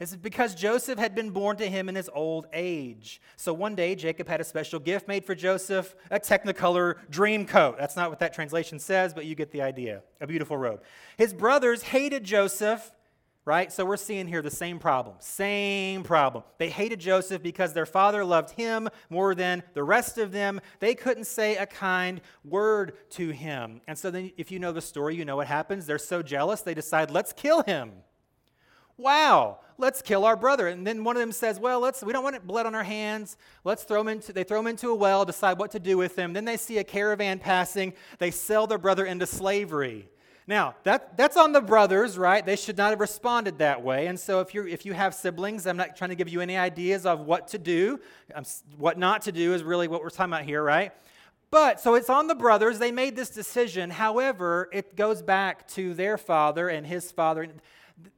It's 0.00 0.16
because 0.16 0.54
Joseph 0.54 0.98
had 0.98 1.14
been 1.14 1.30
born 1.30 1.56
to 1.58 1.68
him 1.68 1.88
in 1.88 1.94
his 1.94 2.10
old 2.12 2.46
age. 2.52 3.20
So 3.36 3.52
one 3.52 3.74
day, 3.74 3.94
Jacob 3.94 4.28
had 4.28 4.40
a 4.40 4.44
special 4.44 4.80
gift 4.80 5.08
made 5.08 5.24
for 5.24 5.34
Joseph 5.34 5.94
a 6.10 6.18
Technicolor 6.18 6.96
dream 7.10 7.46
coat. 7.46 7.76
That's 7.78 7.96
not 7.96 8.10
what 8.10 8.18
that 8.20 8.34
translation 8.34 8.78
says, 8.78 9.14
but 9.14 9.26
you 9.26 9.34
get 9.34 9.50
the 9.52 9.62
idea. 9.62 10.02
A 10.20 10.26
beautiful 10.26 10.56
robe. 10.56 10.82
His 11.16 11.32
brothers 11.34 11.82
hated 11.82 12.24
Joseph, 12.24 12.92
right? 13.44 13.72
So 13.72 13.84
we're 13.84 13.96
seeing 13.96 14.26
here 14.26 14.42
the 14.42 14.50
same 14.50 14.78
problem. 14.78 15.16
Same 15.18 16.02
problem. 16.02 16.44
They 16.58 16.70
hated 16.70 17.00
Joseph 17.00 17.42
because 17.42 17.72
their 17.72 17.86
father 17.86 18.24
loved 18.24 18.50
him 18.50 18.88
more 19.10 19.34
than 19.34 19.62
the 19.74 19.82
rest 19.82 20.18
of 20.18 20.32
them. 20.32 20.60
They 20.80 20.94
couldn't 20.94 21.24
say 21.24 21.56
a 21.56 21.66
kind 21.66 22.20
word 22.44 22.94
to 23.10 23.30
him. 23.30 23.80
And 23.86 23.98
so 23.98 24.10
then, 24.10 24.32
if 24.36 24.50
you 24.50 24.58
know 24.58 24.72
the 24.72 24.80
story, 24.80 25.16
you 25.16 25.24
know 25.24 25.36
what 25.36 25.48
happens. 25.48 25.86
They're 25.86 25.98
so 25.98 26.22
jealous, 26.22 26.62
they 26.62 26.74
decide, 26.74 27.10
let's 27.10 27.32
kill 27.32 27.62
him 27.62 27.92
wow, 28.96 29.58
let's 29.78 30.02
kill 30.02 30.24
our 30.24 30.36
brother. 30.36 30.68
And 30.68 30.86
then 30.86 31.04
one 31.04 31.16
of 31.16 31.20
them 31.20 31.32
says, 31.32 31.58
well, 31.58 31.80
let's, 31.80 32.02
we 32.02 32.12
don't 32.12 32.24
want 32.24 32.46
blood 32.46 32.66
on 32.66 32.74
our 32.74 32.84
hands. 32.84 33.36
Let's 33.64 33.84
throw 33.84 34.00
him 34.00 34.08
into, 34.08 34.32
they 34.32 34.44
throw 34.44 34.60
him 34.60 34.66
into 34.66 34.90
a 34.90 34.94
well, 34.94 35.24
decide 35.24 35.58
what 35.58 35.72
to 35.72 35.80
do 35.80 35.96
with 35.96 36.16
him. 36.16 36.32
Then 36.32 36.44
they 36.44 36.56
see 36.56 36.78
a 36.78 36.84
caravan 36.84 37.38
passing. 37.38 37.92
They 38.18 38.30
sell 38.30 38.66
their 38.66 38.78
brother 38.78 39.04
into 39.04 39.26
slavery. 39.26 40.08
Now, 40.46 40.74
that, 40.82 41.16
that's 41.16 41.36
on 41.36 41.52
the 41.52 41.60
brothers, 41.60 42.18
right? 42.18 42.44
They 42.44 42.56
should 42.56 42.76
not 42.76 42.90
have 42.90 43.00
responded 43.00 43.58
that 43.58 43.82
way. 43.82 44.08
And 44.08 44.18
so, 44.18 44.40
if, 44.40 44.54
you 44.54 44.66
if 44.66 44.84
you 44.84 44.92
have 44.92 45.14
siblings, 45.14 45.66
I'm 45.66 45.76
not 45.76 45.96
trying 45.96 46.10
to 46.10 46.16
give 46.16 46.28
you 46.28 46.40
any 46.40 46.56
ideas 46.56 47.06
of 47.06 47.20
what 47.20 47.48
to 47.48 47.58
do. 47.58 48.00
What 48.76 48.98
not 48.98 49.22
to 49.22 49.32
do 49.32 49.54
is 49.54 49.62
really 49.62 49.86
what 49.86 50.02
we're 50.02 50.10
talking 50.10 50.32
about 50.32 50.44
here, 50.44 50.62
right? 50.62 50.92
But, 51.52 51.80
so 51.80 51.94
it's 51.94 52.10
on 52.10 52.26
the 52.26 52.34
brothers. 52.34 52.78
They 52.78 52.90
made 52.90 53.14
this 53.14 53.30
decision. 53.30 53.90
However, 53.90 54.68
it 54.72 54.96
goes 54.96 55.22
back 55.22 55.68
to 55.68 55.94
their 55.94 56.18
father 56.18 56.68
and 56.68 56.86
his 56.86 57.12
father 57.12 57.46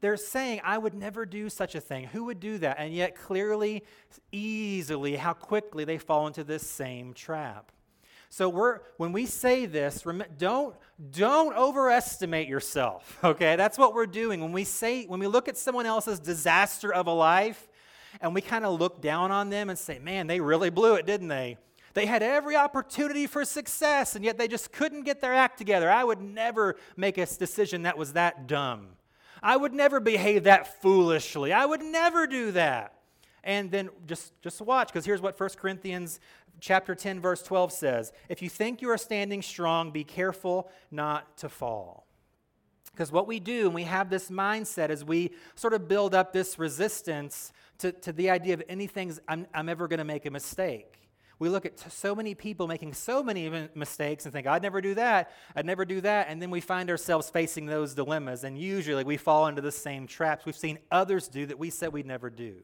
they're 0.00 0.16
saying, 0.16 0.60
I 0.64 0.78
would 0.78 0.94
never 0.94 1.26
do 1.26 1.48
such 1.48 1.74
a 1.74 1.80
thing. 1.80 2.04
Who 2.04 2.24
would 2.24 2.40
do 2.40 2.58
that? 2.58 2.76
And 2.78 2.94
yet, 2.94 3.14
clearly, 3.16 3.84
easily, 4.32 5.16
how 5.16 5.32
quickly 5.32 5.84
they 5.84 5.98
fall 5.98 6.26
into 6.26 6.44
this 6.44 6.66
same 6.66 7.14
trap. 7.14 7.72
So 8.34 8.48
we're 8.48 8.80
when 8.96 9.12
we 9.12 9.26
say 9.26 9.64
this, 9.64 10.04
don't 10.38 10.74
don't 11.12 11.56
overestimate 11.56 12.48
yourself. 12.48 13.18
Okay, 13.24 13.54
that's 13.54 13.78
what 13.78 13.94
we're 13.94 14.06
doing 14.06 14.40
when 14.40 14.50
we 14.50 14.64
say 14.64 15.06
when 15.06 15.20
we 15.20 15.28
look 15.28 15.48
at 15.48 15.56
someone 15.56 15.86
else's 15.86 16.18
disaster 16.18 16.92
of 16.92 17.06
a 17.06 17.12
life, 17.12 17.68
and 18.20 18.34
we 18.34 18.40
kind 18.40 18.64
of 18.64 18.80
look 18.80 19.00
down 19.00 19.30
on 19.30 19.50
them 19.50 19.70
and 19.70 19.78
say, 19.78 20.00
"Man, 20.00 20.26
they 20.26 20.40
really 20.40 20.70
blew 20.70 20.96
it, 20.96 21.06
didn't 21.06 21.28
they?" 21.28 21.58
They 21.94 22.06
had 22.06 22.24
every 22.24 22.56
opportunity 22.56 23.28
for 23.28 23.44
success, 23.44 24.16
and 24.16 24.24
yet 24.24 24.36
they 24.36 24.48
just 24.48 24.72
couldn't 24.72 25.04
get 25.04 25.20
their 25.20 25.32
act 25.32 25.56
together. 25.56 25.88
I 25.88 26.02
would 26.02 26.20
never 26.20 26.74
make 26.96 27.18
a 27.18 27.26
decision 27.26 27.82
that 27.82 27.96
was 27.96 28.14
that 28.14 28.48
dumb. 28.48 28.96
I 29.44 29.58
would 29.58 29.74
never 29.74 30.00
behave 30.00 30.44
that 30.44 30.80
foolishly. 30.80 31.52
I 31.52 31.66
would 31.66 31.82
never 31.82 32.26
do 32.26 32.52
that. 32.52 32.94
And 33.44 33.70
then 33.70 33.90
just, 34.06 34.32
just 34.40 34.62
watch, 34.62 34.88
because 34.88 35.04
here's 35.04 35.20
what 35.20 35.38
1 35.38 35.50
Corinthians 35.58 36.18
chapter 36.60 36.94
10, 36.94 37.20
verse 37.20 37.42
12 37.42 37.70
says 37.70 38.12
If 38.30 38.40
you 38.40 38.48
think 38.48 38.80
you 38.80 38.88
are 38.88 38.96
standing 38.96 39.42
strong, 39.42 39.90
be 39.90 40.02
careful 40.02 40.70
not 40.90 41.36
to 41.38 41.50
fall. 41.50 42.06
Because 42.90 43.12
what 43.12 43.26
we 43.26 43.38
do, 43.38 43.66
and 43.66 43.74
we 43.74 43.82
have 43.82 44.08
this 44.08 44.30
mindset 44.30 44.88
is 44.88 45.04
we 45.04 45.32
sort 45.56 45.74
of 45.74 45.88
build 45.88 46.14
up 46.14 46.32
this 46.32 46.58
resistance 46.58 47.52
to, 47.78 47.92
to 47.92 48.12
the 48.12 48.30
idea 48.30 48.54
of 48.54 48.62
anything, 48.66 49.12
I'm, 49.28 49.46
I'm 49.52 49.68
ever 49.68 49.88
going 49.88 49.98
to 49.98 50.04
make 50.04 50.24
a 50.24 50.30
mistake. 50.30 51.03
We 51.38 51.48
look 51.48 51.66
at 51.66 51.78
so 51.92 52.14
many 52.14 52.34
people 52.34 52.68
making 52.68 52.94
so 52.94 53.22
many 53.22 53.68
mistakes 53.74 54.24
and 54.24 54.32
think, 54.32 54.46
I'd 54.46 54.62
never 54.62 54.80
do 54.80 54.94
that, 54.94 55.32
I'd 55.56 55.66
never 55.66 55.84
do 55.84 56.00
that. 56.02 56.28
And 56.28 56.40
then 56.40 56.50
we 56.50 56.60
find 56.60 56.88
ourselves 56.90 57.28
facing 57.28 57.66
those 57.66 57.94
dilemmas. 57.94 58.44
And 58.44 58.56
usually 58.56 59.04
we 59.04 59.16
fall 59.16 59.46
into 59.48 59.60
the 59.60 59.72
same 59.72 60.06
traps 60.06 60.46
we've 60.46 60.56
seen 60.56 60.78
others 60.90 61.28
do 61.28 61.46
that 61.46 61.58
we 61.58 61.70
said 61.70 61.92
we'd 61.92 62.06
never 62.06 62.30
do. 62.30 62.62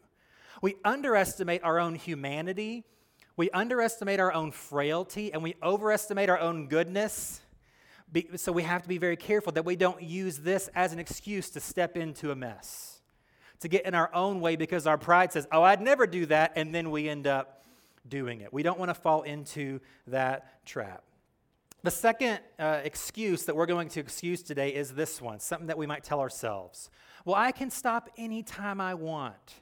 We 0.62 0.77
underestimate 0.85 1.65
our 1.65 1.79
own 1.79 1.95
humanity, 1.95 2.85
we 3.37 3.50
underestimate 3.50 4.21
our 4.21 4.33
own 4.33 4.53
frailty, 4.53 5.33
and 5.33 5.43
we 5.43 5.55
overestimate 5.62 6.29
our 6.29 6.39
own 6.39 6.69
goodness. 6.69 7.41
So 8.37 8.53
we 8.53 8.65
have 8.65 8.83
to 8.83 8.89
be 8.89 8.99
very 8.99 9.17
careful 9.17 9.53
that 9.53 9.65
we 9.65 9.77
don't 9.77 10.03
use 10.03 10.39
this 10.39 10.69
as 10.75 10.93
an 10.93 10.99
excuse 10.99 11.49
to 11.50 11.61
step 11.61 11.97
into 11.97 12.33
a 12.33 12.37
mess, 12.37 13.00
to 13.61 13.69
get 13.69 13.87
in 13.87 13.95
our 13.95 14.12
own 14.15 14.41
way 14.41 14.57
because 14.57 14.87
our 14.87 14.99
pride 14.99 15.33
says, 15.33 15.47
Oh, 15.53 15.62
I'd 15.62 15.81
never 15.81 16.07
do 16.07 16.27
that. 16.27 16.53
And 16.57 16.75
then 16.75 16.91
we 16.91 17.09
end 17.09 17.27
up 17.27 17.60
doing 18.09 18.40
it. 18.40 18.52
We 18.52 18.62
don't 18.62 18.78
want 18.78 18.90
to 18.90 18.95
fall 18.95 19.23
into 19.23 19.80
that 20.07 20.64
trap. 20.66 21.04
The 21.83 21.90
second 21.90 22.40
uh, 22.59 22.80
excuse 22.85 23.45
that 23.47 23.57
we're 23.57 23.66
going 23.66 23.88
to 23.88 24.00
excuse 24.00 24.42
today 24.42 24.71
is 24.71 24.92
this 24.92 25.21
one, 25.21 25.40
something 25.40 25.69
that 25.69 25.78
we 25.78 25.87
might 25.87 26.04
tell 26.04 26.21
ourselves. 26.21 26.90
Well, 27.25 27.37
I 27.37 27.52
can 27.52 27.71
stop 27.71 28.11
anytime 28.19 28.80
I 28.80 28.95
want. 28.95 29.54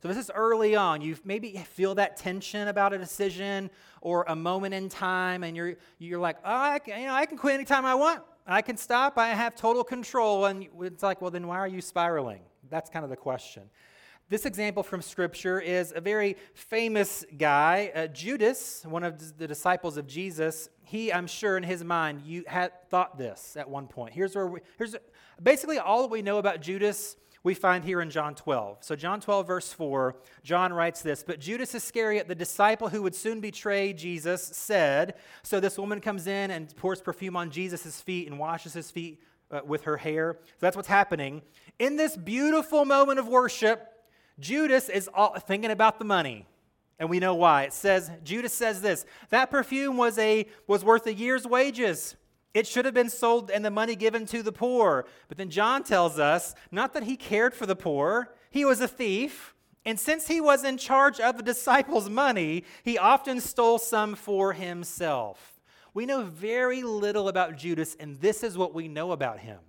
So 0.00 0.06
this 0.06 0.16
is 0.16 0.30
early 0.32 0.76
on. 0.76 1.00
You 1.00 1.16
maybe 1.24 1.56
feel 1.56 1.96
that 1.96 2.16
tension 2.16 2.68
about 2.68 2.92
a 2.92 2.98
decision 2.98 3.68
or 4.00 4.24
a 4.28 4.36
moment 4.36 4.74
in 4.74 4.88
time, 4.88 5.42
and 5.42 5.56
you're 5.56 5.74
you're 5.98 6.20
like, 6.20 6.36
oh, 6.44 6.54
I 6.54 6.78
can, 6.78 7.00
you 7.00 7.06
know, 7.08 7.14
I 7.14 7.26
can 7.26 7.36
quit 7.36 7.54
anytime 7.54 7.84
I 7.84 7.96
want. 7.96 8.22
I 8.46 8.62
can 8.62 8.76
stop. 8.76 9.18
I 9.18 9.28
have 9.28 9.56
total 9.56 9.82
control. 9.82 10.46
And 10.46 10.68
it's 10.80 11.02
like, 11.02 11.20
well, 11.20 11.32
then 11.32 11.48
why 11.48 11.58
are 11.58 11.68
you 11.68 11.80
spiraling? 11.80 12.42
That's 12.70 12.88
kind 12.88 13.04
of 13.04 13.10
the 13.10 13.16
question. 13.16 13.64
This 14.30 14.44
example 14.44 14.82
from 14.82 15.00
Scripture 15.00 15.58
is 15.58 15.90
a 15.96 16.02
very 16.02 16.36
famous 16.52 17.24
guy, 17.38 17.90
uh, 17.94 18.08
Judas, 18.08 18.84
one 18.84 19.02
of 19.02 19.38
the 19.38 19.48
disciples 19.48 19.96
of 19.96 20.06
Jesus. 20.06 20.68
He, 20.82 21.10
I'm 21.10 21.26
sure, 21.26 21.56
in 21.56 21.62
his 21.62 21.82
mind, 21.82 22.20
you 22.26 22.44
had 22.46 22.72
thought 22.90 23.16
this 23.16 23.56
at 23.56 23.70
one 23.70 23.86
point. 23.86 24.12
Here's 24.12 24.34
where 24.34 24.46
we, 24.46 24.60
here's 24.76 24.94
basically 25.42 25.78
all 25.78 26.02
that 26.02 26.10
we 26.10 26.20
know 26.20 26.36
about 26.36 26.60
Judas. 26.60 27.16
We 27.42 27.54
find 27.54 27.82
here 27.82 28.02
in 28.02 28.10
John 28.10 28.34
12. 28.34 28.78
So, 28.80 28.94
John 28.94 29.20
12, 29.20 29.46
verse 29.46 29.72
4, 29.72 30.16
John 30.42 30.74
writes 30.74 31.00
this 31.00 31.22
But 31.22 31.40
Judas 31.40 31.74
Iscariot, 31.74 32.28
the 32.28 32.34
disciple 32.34 32.90
who 32.90 33.00
would 33.04 33.14
soon 33.14 33.40
betray 33.40 33.94
Jesus, 33.94 34.42
said, 34.42 35.14
So 35.42 35.58
this 35.58 35.78
woman 35.78 36.02
comes 36.02 36.26
in 36.26 36.50
and 36.50 36.76
pours 36.76 37.00
perfume 37.00 37.34
on 37.34 37.50
Jesus' 37.50 38.02
feet 38.02 38.28
and 38.28 38.38
washes 38.38 38.74
his 38.74 38.90
feet 38.90 39.22
uh, 39.50 39.60
with 39.64 39.84
her 39.84 39.96
hair. 39.96 40.36
So 40.44 40.56
that's 40.60 40.76
what's 40.76 40.88
happening. 40.88 41.40
In 41.78 41.96
this 41.96 42.14
beautiful 42.14 42.84
moment 42.84 43.18
of 43.18 43.26
worship, 43.26 43.94
Judas 44.38 44.88
is 44.88 45.08
all, 45.12 45.34
thinking 45.38 45.70
about 45.70 45.98
the 45.98 46.04
money. 46.04 46.46
And 46.98 47.08
we 47.08 47.20
know 47.20 47.34
why. 47.34 47.64
It 47.64 47.72
says, 47.72 48.10
Judas 48.24 48.52
says 48.52 48.80
this 48.80 49.06
that 49.30 49.50
perfume 49.50 49.96
was, 49.96 50.18
a, 50.18 50.46
was 50.66 50.84
worth 50.84 51.06
a 51.06 51.14
year's 51.14 51.46
wages. 51.46 52.16
It 52.54 52.66
should 52.66 52.86
have 52.86 52.94
been 52.94 53.10
sold 53.10 53.50
and 53.50 53.64
the 53.64 53.70
money 53.70 53.94
given 53.94 54.26
to 54.26 54.42
the 54.42 54.52
poor. 54.52 55.06
But 55.28 55.38
then 55.38 55.50
John 55.50 55.84
tells 55.84 56.18
us 56.18 56.54
not 56.72 56.94
that 56.94 57.04
he 57.04 57.16
cared 57.16 57.54
for 57.54 57.66
the 57.66 57.76
poor, 57.76 58.34
he 58.50 58.64
was 58.64 58.80
a 58.80 58.88
thief. 58.88 59.54
And 59.84 59.98
since 59.98 60.26
he 60.26 60.40
was 60.40 60.64
in 60.64 60.76
charge 60.76 61.20
of 61.20 61.36
the 61.36 61.42
disciples' 61.42 62.10
money, 62.10 62.64
he 62.82 62.98
often 62.98 63.40
stole 63.40 63.78
some 63.78 64.16
for 64.16 64.52
himself. 64.52 65.60
We 65.94 66.04
know 66.04 66.24
very 66.24 66.82
little 66.82 67.28
about 67.28 67.56
Judas, 67.56 67.96
and 67.98 68.20
this 68.20 68.42
is 68.42 68.58
what 68.58 68.74
we 68.74 68.88
know 68.88 69.12
about 69.12 69.38
him. 69.38 69.60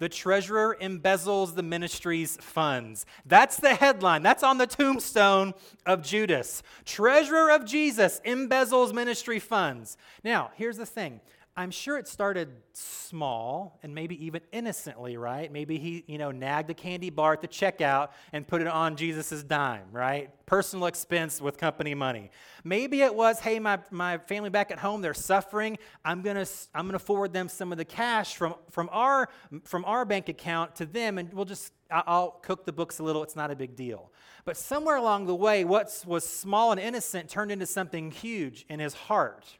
The 0.00 0.08
treasurer 0.08 0.76
embezzles 0.80 1.54
the 1.54 1.62
ministry's 1.62 2.38
funds. 2.38 3.04
That's 3.26 3.58
the 3.58 3.74
headline. 3.74 4.22
That's 4.22 4.42
on 4.42 4.56
the 4.56 4.66
tombstone 4.66 5.52
of 5.84 6.02
Judas. 6.02 6.62
Treasurer 6.86 7.50
of 7.52 7.66
Jesus 7.66 8.20
embezzles 8.24 8.94
ministry 8.94 9.38
funds. 9.38 9.98
Now, 10.24 10.52
here's 10.56 10.78
the 10.78 10.86
thing 10.86 11.20
I'm 11.56 11.72
sure 11.72 11.98
it 11.98 12.06
started 12.06 12.48
small 12.72 13.78
and 13.82 13.94
maybe 13.94 14.24
even 14.24 14.40
innocently, 14.52 15.16
right? 15.16 15.52
Maybe 15.52 15.78
he, 15.78 16.04
you 16.06 16.16
know, 16.16 16.30
nagged 16.30 16.70
a 16.70 16.74
candy 16.74 17.10
bar 17.10 17.32
at 17.32 17.42
the 17.42 17.48
checkout 17.48 18.10
and 18.32 18.46
put 18.46 18.60
it 18.60 18.68
on 18.68 18.96
Jesus' 18.96 19.42
dime, 19.42 19.86
right? 19.90 20.30
Personal 20.46 20.86
expense 20.86 21.40
with 21.40 21.58
company 21.58 21.94
money. 21.94 22.30
Maybe 22.62 23.02
it 23.02 23.14
was, 23.14 23.40
hey, 23.40 23.58
my, 23.58 23.80
my 23.90 24.18
family 24.18 24.48
back 24.48 24.70
at 24.70 24.78
home, 24.78 25.02
they're 25.02 25.12
suffering. 25.12 25.76
I'm 26.04 26.22
gonna 26.22 26.46
I'm 26.74 26.86
gonna 26.86 26.98
forward 27.00 27.32
them 27.32 27.48
some 27.48 27.72
of 27.72 27.78
the 27.78 27.84
cash 27.84 28.36
from 28.36 28.54
from 28.70 28.88
our 28.92 29.28
from 29.64 29.84
our 29.84 30.04
bank 30.04 30.28
account 30.28 30.76
to 30.76 30.86
them, 30.86 31.18
and 31.18 31.32
we'll 31.34 31.44
just 31.44 31.72
I'll 31.90 32.30
cook 32.42 32.64
the 32.64 32.72
books 32.72 33.00
a 33.00 33.02
little. 33.02 33.22
It's 33.22 33.36
not 33.36 33.50
a 33.50 33.56
big 33.56 33.74
deal. 33.74 34.12
But 34.44 34.56
somewhere 34.56 34.96
along 34.96 35.26
the 35.26 35.34
way, 35.34 35.64
what 35.64 36.04
was 36.06 36.26
small 36.26 36.70
and 36.70 36.80
innocent 36.80 37.28
turned 37.28 37.50
into 37.50 37.66
something 37.66 38.12
huge 38.12 38.64
in 38.68 38.80
his 38.80 38.94
heart 38.94 39.58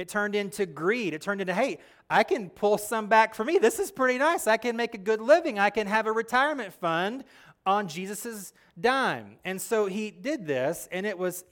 it 0.00 0.08
turned 0.08 0.34
into 0.34 0.66
greed. 0.66 1.14
It 1.14 1.20
turned 1.20 1.40
into, 1.40 1.54
hey, 1.54 1.78
I 2.08 2.24
can 2.24 2.50
pull 2.50 2.78
some 2.78 3.06
back 3.06 3.34
for 3.34 3.44
me. 3.44 3.58
This 3.58 3.78
is 3.78 3.90
pretty 3.90 4.18
nice. 4.18 4.46
I 4.46 4.56
can 4.56 4.76
make 4.76 4.94
a 4.94 4.98
good 4.98 5.20
living. 5.20 5.58
I 5.58 5.70
can 5.70 5.86
have 5.86 6.06
a 6.06 6.12
retirement 6.12 6.72
fund 6.72 7.24
on 7.66 7.86
Jesus' 7.86 8.52
dime. 8.80 9.36
And 9.44 9.60
so 9.60 9.86
he 9.86 10.10
did 10.10 10.46
this, 10.46 10.88
and 10.90 11.04
it 11.04 11.18
was, 11.18 11.44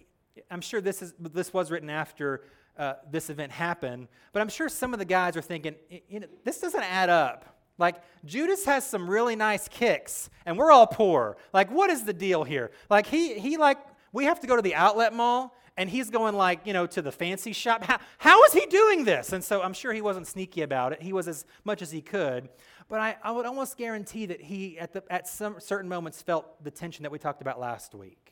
I'm 0.51 0.63
sure 0.63 0.81
this, 0.81 1.03
is, 1.03 1.13
this 1.19 1.53
was 1.53 1.71
written 1.71 1.91
after 1.91 2.43
uh, 2.79 2.95
this 3.11 3.29
event 3.29 3.53
happened, 3.53 4.09
but 4.33 4.41
I'm 4.41 4.49
sure 4.49 4.69
some 4.69 4.93
of 4.93 4.99
the 4.99 5.05
guys 5.05 5.37
are 5.37 5.43
thinking, 5.43 5.75
you 6.09 6.21
know, 6.21 6.27
this 6.45 6.61
doesn't 6.61 6.85
add 6.85 7.11
up. 7.11 7.57
Like, 7.77 7.97
Judas 8.25 8.65
has 8.65 8.85
some 8.85 9.09
really 9.09 9.37
nice 9.37 9.69
kicks, 9.69 10.31
and 10.47 10.57
we're 10.57 10.73
all 10.73 10.87
poor. 10.87 11.37
Like, 11.53 11.71
what 11.71 11.91
is 11.91 12.05
the 12.05 12.13
deal 12.13 12.45
here? 12.45 12.71
Like, 12.89 13.07
he, 13.07 13.39
he 13.39 13.57
like, 13.57 13.79
we 14.13 14.25
have 14.25 14.41
to 14.41 14.47
go 14.47 14.57
to 14.57 14.63
the 14.63 14.75
outlet 14.75 15.13
mall 15.13 15.55
and 15.79 15.89
he's 15.89 16.11
going 16.11 16.35
like 16.35 16.67
you 16.67 16.75
know 16.75 16.87
to 16.87 17.01
the 17.01 17.13
fancy 17.13 17.55
shop. 17.55 17.85
How, 17.85 17.99
how 18.19 18.45
is 18.45 18.53
he 18.53 18.67
doing 18.67 19.05
this? 19.05 19.33
And 19.33 19.43
so 19.43 19.63
i'm 19.63 19.73
sure 19.73 19.95
he 19.95 20.03
wasn't 20.03 20.27
sneaky 20.27 20.61
about 20.61 20.93
it. 20.93 21.01
He 21.01 21.15
was 21.15 21.27
as 21.27 21.47
much 21.65 21.81
as 21.81 21.91
he 21.91 22.03
could. 22.03 22.51
But 22.91 23.01
i, 23.01 23.17
I 23.23 23.31
would 23.31 23.47
almost 23.47 23.79
guarantee 23.79 24.27
that 24.27 24.43
he 24.43 24.79
at, 24.79 24.93
the, 24.93 25.03
at 25.11 25.27
some 25.27 25.57
certain 25.61 25.89
moments 25.89 26.21
felt 26.21 26.63
the 26.63 26.71
tension 26.71 27.05
that 27.05 27.13
we 27.13 27.19
talked 27.19 27.41
about 27.41 27.59
last 27.59 27.95
week 27.95 28.28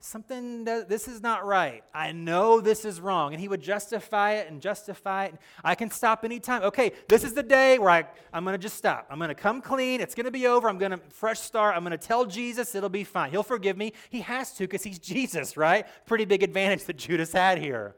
something 0.00 0.64
that, 0.64 0.88
this 0.88 1.08
is 1.08 1.22
not 1.22 1.44
right. 1.44 1.82
I 1.92 2.12
know 2.12 2.60
this 2.60 2.84
is 2.84 3.00
wrong. 3.00 3.32
And 3.32 3.40
he 3.40 3.48
would 3.48 3.60
justify 3.60 4.34
it 4.34 4.50
and 4.50 4.60
justify 4.60 5.26
it. 5.26 5.34
I 5.64 5.74
can 5.74 5.90
stop 5.90 6.24
anytime. 6.24 6.62
Okay 6.62 6.92
this 7.08 7.24
is 7.24 7.34
the 7.34 7.42
day 7.42 7.78
where 7.78 7.90
I, 7.90 8.06
i'm 8.32 8.44
going 8.44 8.54
to 8.54 8.62
just 8.62 8.76
stop. 8.76 9.06
I'm 9.10 9.18
going 9.18 9.28
to 9.28 9.34
come 9.34 9.60
clean. 9.60 10.00
It's 10.00 10.14
going 10.14 10.26
to 10.26 10.30
be 10.30 10.46
over. 10.46 10.68
I'm 10.68 10.78
going 10.78 10.92
to 10.92 11.00
fresh 11.10 11.40
start. 11.40 11.76
I'm 11.76 11.82
going 11.82 11.98
to 11.98 12.06
tell 12.06 12.24
jesus 12.24 12.74
it'll 12.74 12.88
be 12.88 13.04
fine. 13.04 13.30
He'll 13.30 13.42
forgive 13.42 13.76
me. 13.76 13.92
He 14.10 14.20
has 14.20 14.52
to 14.54 14.64
because 14.64 14.82
he's 14.82 14.98
jesus 14.98 15.56
right? 15.56 15.86
Pretty 16.06 16.24
big 16.24 16.42
advantage 16.42 16.84
that 16.84 16.96
judas 16.96 17.32
had 17.32 17.58
here. 17.58 17.94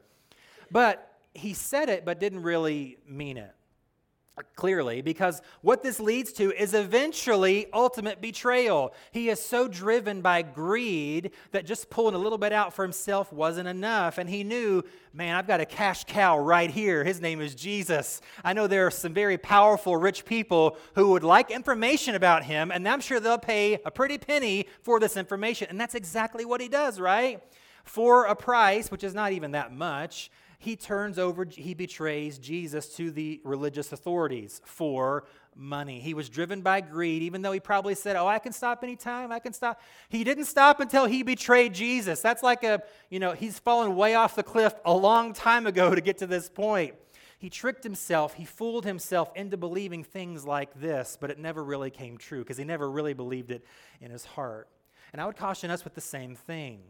But 0.71 1.07
he 1.33 1.53
said 1.53 1.89
it 1.89 2.05
but 2.05 2.19
didn't 2.19 2.43
really 2.43 2.97
mean 3.07 3.37
it 3.37 3.53
clearly 4.55 5.01
because 5.01 5.41
what 5.61 5.83
this 5.83 5.99
leads 5.99 6.31
to 6.33 6.51
is 6.53 6.73
eventually 6.73 7.67
ultimate 7.73 8.21
betrayal. 8.21 8.93
He 9.11 9.29
is 9.29 9.41
so 9.41 9.67
driven 9.67 10.21
by 10.21 10.41
greed 10.41 11.31
that 11.51 11.65
just 11.65 11.89
pulling 11.89 12.15
a 12.15 12.17
little 12.17 12.37
bit 12.37 12.53
out 12.53 12.73
for 12.73 12.83
himself 12.83 13.31
wasn't 13.31 13.67
enough. 13.67 14.17
And 14.17 14.29
he 14.29 14.43
knew, 14.43 14.83
man, 15.13 15.35
I've 15.35 15.47
got 15.47 15.61
a 15.61 15.65
cash 15.65 16.03
cow 16.05 16.39
right 16.39 16.69
here. 16.69 17.03
His 17.03 17.21
name 17.21 17.41
is 17.41 17.55
Jesus. 17.55 18.21
I 18.43 18.53
know 18.53 18.67
there 18.67 18.87
are 18.87 18.91
some 18.91 19.13
very 19.13 19.37
powerful, 19.37 19.97
rich 19.97 20.25
people 20.25 20.77
who 20.95 21.09
would 21.09 21.23
like 21.23 21.51
information 21.51 22.15
about 22.15 22.43
him, 22.43 22.71
and 22.71 22.87
I'm 22.87 23.01
sure 23.01 23.19
they'll 23.19 23.37
pay 23.37 23.79
a 23.85 23.91
pretty 23.91 24.17
penny 24.17 24.67
for 24.81 24.99
this 24.99 25.17
information. 25.17 25.67
And 25.69 25.79
that's 25.79 25.95
exactly 25.95 26.45
what 26.45 26.61
he 26.61 26.67
does, 26.67 26.99
right? 26.99 27.41
For 27.83 28.25
a 28.25 28.35
price, 28.35 28.91
which 28.91 29.03
is 29.03 29.13
not 29.13 29.31
even 29.31 29.51
that 29.51 29.73
much, 29.73 30.29
he 30.61 30.75
turns 30.75 31.17
over, 31.17 31.43
he 31.49 31.73
betrays 31.73 32.37
Jesus 32.37 32.95
to 32.95 33.09
the 33.09 33.41
religious 33.43 33.91
authorities 33.91 34.61
for 34.63 35.23
money. 35.55 35.99
He 35.99 36.13
was 36.13 36.29
driven 36.29 36.61
by 36.61 36.81
greed, 36.81 37.23
even 37.23 37.41
though 37.41 37.51
he 37.51 37.59
probably 37.59 37.95
said, 37.95 38.15
Oh, 38.15 38.27
I 38.27 38.37
can 38.37 38.53
stop 38.53 38.83
anytime, 38.83 39.31
I 39.31 39.39
can 39.39 39.53
stop. 39.53 39.81
He 40.07 40.23
didn't 40.23 40.45
stop 40.45 40.79
until 40.79 41.05
he 41.07 41.23
betrayed 41.23 41.73
Jesus. 41.73 42.21
That's 42.21 42.43
like 42.43 42.63
a, 42.63 42.83
you 43.09 43.19
know, 43.19 43.31
he's 43.31 43.57
fallen 43.57 43.95
way 43.95 44.13
off 44.13 44.35
the 44.35 44.43
cliff 44.43 44.75
a 44.85 44.93
long 44.93 45.33
time 45.33 45.65
ago 45.65 45.95
to 45.95 45.99
get 45.99 46.19
to 46.19 46.27
this 46.27 46.47
point. 46.47 46.93
He 47.39 47.49
tricked 47.49 47.83
himself, 47.83 48.35
he 48.35 48.45
fooled 48.45 48.85
himself 48.85 49.31
into 49.35 49.57
believing 49.57 50.03
things 50.03 50.45
like 50.45 50.79
this, 50.79 51.17
but 51.19 51.31
it 51.31 51.39
never 51.39 51.63
really 51.63 51.89
came 51.89 52.19
true 52.19 52.43
because 52.43 52.57
he 52.57 52.65
never 52.65 52.87
really 52.87 53.15
believed 53.15 53.49
it 53.49 53.65
in 53.99 54.11
his 54.11 54.25
heart. 54.25 54.67
And 55.11 55.19
I 55.19 55.25
would 55.25 55.37
caution 55.37 55.71
us 55.71 55.83
with 55.83 55.95
the 55.95 56.01
same 56.01 56.35
thing. 56.35 56.81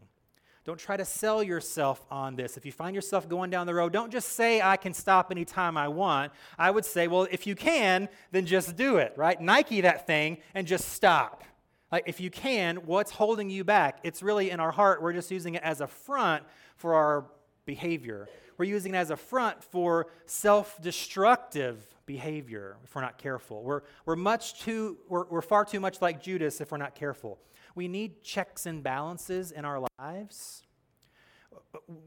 Don't 0.64 0.78
try 0.78 0.96
to 0.96 1.04
sell 1.04 1.42
yourself 1.42 2.04
on 2.08 2.36
this. 2.36 2.56
If 2.56 2.64
you 2.64 2.70
find 2.70 2.94
yourself 2.94 3.28
going 3.28 3.50
down 3.50 3.66
the 3.66 3.74
road, 3.74 3.92
don't 3.92 4.12
just 4.12 4.30
say, 4.30 4.62
I 4.62 4.76
can 4.76 4.94
stop 4.94 5.32
anytime 5.32 5.76
I 5.76 5.88
want. 5.88 6.32
I 6.56 6.70
would 6.70 6.84
say, 6.84 7.08
well, 7.08 7.26
if 7.32 7.48
you 7.48 7.56
can, 7.56 8.08
then 8.30 8.46
just 8.46 8.76
do 8.76 8.98
it, 8.98 9.12
right? 9.16 9.40
Nike 9.40 9.80
that 9.80 10.06
thing 10.06 10.38
and 10.54 10.64
just 10.66 10.90
stop. 10.90 11.42
Like, 11.90 12.04
if 12.06 12.20
you 12.20 12.30
can, 12.30 12.76
what's 12.76 13.10
holding 13.10 13.50
you 13.50 13.64
back? 13.64 13.98
It's 14.04 14.22
really 14.22 14.50
in 14.50 14.60
our 14.60 14.70
heart. 14.70 15.02
We're 15.02 15.12
just 15.12 15.32
using 15.32 15.56
it 15.56 15.62
as 15.64 15.80
a 15.80 15.88
front 15.88 16.44
for 16.76 16.94
our 16.94 17.26
behavior. 17.66 18.28
We're 18.56 18.66
using 18.66 18.94
it 18.94 18.98
as 18.98 19.10
a 19.10 19.16
front 19.16 19.64
for 19.64 20.06
self 20.26 20.80
destructive 20.80 21.84
behavior 22.06 22.76
if 22.84 22.94
we're 22.94 23.02
not 23.02 23.18
careful. 23.18 23.62
We're, 23.62 23.82
we're, 24.06 24.16
much 24.16 24.62
too, 24.62 24.98
we're, 25.08 25.24
we're 25.26 25.42
far 25.42 25.64
too 25.64 25.80
much 25.80 26.00
like 26.00 26.22
Judas 26.22 26.60
if 26.60 26.70
we're 26.70 26.78
not 26.78 26.94
careful. 26.94 27.38
We 27.74 27.88
need 27.88 28.22
checks 28.22 28.66
and 28.66 28.82
balances 28.82 29.52
in 29.52 29.64
our 29.64 29.84
lives. 29.98 30.62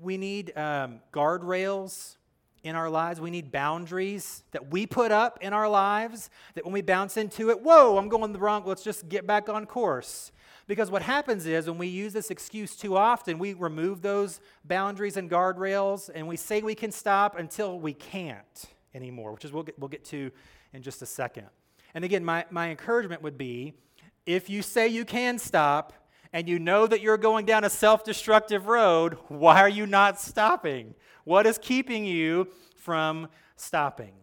We 0.02 0.18
need 0.18 0.56
um, 0.58 1.00
guardrails 1.12 2.18
in 2.64 2.76
our 2.76 2.90
lives. 2.90 3.22
We 3.22 3.30
need 3.30 3.52
boundaries 3.52 4.44
that 4.52 4.72
we 4.72 4.86
put 4.88 5.12
up 5.12 5.38
in 5.42 5.54
our 5.54 5.70
lives 5.70 6.30
that 6.56 6.66
when 6.66 6.74
we 6.74 6.82
bounce 6.82 7.16
into 7.16 7.50
it, 7.52 7.62
whoa, 7.62 7.98
I'm 7.98 8.10
going 8.10 8.34
the 8.34 8.40
wrong, 8.40 8.64
let's 8.66 8.84
just 8.84 9.08
get 9.08 9.28
back 9.28 9.50
on 9.50 9.66
course. 9.66 10.32
Because 10.68 10.90
what 10.90 11.04
happens 11.04 11.46
is 11.46 11.68
when 11.68 11.78
we 11.78 11.88
use 11.88 12.12
this 12.12 12.32
excuse 12.32 12.76
too 12.76 12.98
often, 12.98 13.38
we 13.38 13.54
remove 13.54 14.02
those 14.02 14.40
boundaries 14.64 15.16
and 15.16 15.30
guardrails 15.30 16.10
and 16.14 16.28
we 16.28 16.38
say 16.38 16.62
we 16.62 16.74
can 16.74 16.92
stop 16.92 17.38
until 17.38 17.80
we 17.80 17.94
can't 17.94 18.66
anymore, 18.96 19.32
which 19.32 19.46
is 19.46 19.52
we'll 19.52 19.64
get, 19.64 19.78
we'll 19.78 19.90
get 19.90 20.04
to 20.06 20.32
in 20.74 20.82
just 20.82 21.04
a 21.04 21.06
second. 21.06 21.46
And 21.94 22.04
again, 22.04 22.26
my, 22.26 22.46
my 22.50 22.72
encouragement 22.72 23.22
would 23.22 23.38
be 23.38 23.76
if 24.26 24.50
you 24.50 24.62
say 24.62 24.88
you 24.88 25.06
can 25.06 25.38
stop 25.40 25.94
and 26.34 26.50
you 26.50 26.60
know 26.60 26.88
that 26.88 27.02
you're 27.02 27.18
going 27.18 27.46
down 27.46 27.64
a 27.64 27.70
self 27.70 28.04
destructive 28.04 28.68
road, 28.68 29.18
why 29.28 29.62
are 29.62 29.70
you 29.70 29.86
not 29.86 30.20
stopping? 30.20 30.96
What 31.24 31.46
is 31.46 31.58
keeping 31.58 32.06
you 32.06 32.48
from 32.78 33.30
stopping? 33.56 34.14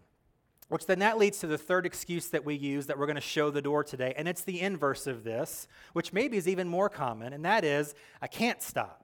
Which 0.68 0.86
then 0.86 1.00
that 1.00 1.18
leads 1.18 1.38
to 1.40 1.46
the 1.46 1.58
third 1.58 1.84
excuse 1.84 2.28
that 2.28 2.44
we 2.44 2.54
use 2.54 2.86
that 2.86 2.98
we're 2.98 3.06
going 3.06 3.16
to 3.16 3.20
show 3.20 3.50
the 3.50 3.60
door 3.60 3.84
today. 3.84 4.14
And 4.16 4.26
it's 4.26 4.42
the 4.42 4.60
inverse 4.60 5.06
of 5.06 5.22
this, 5.22 5.68
which 5.92 6.12
maybe 6.12 6.38
is 6.38 6.48
even 6.48 6.68
more 6.68 6.88
common, 6.88 7.32
and 7.34 7.44
that 7.44 7.64
is 7.64 7.94
I 8.22 8.26
can't 8.26 8.62
stop. 8.62 9.01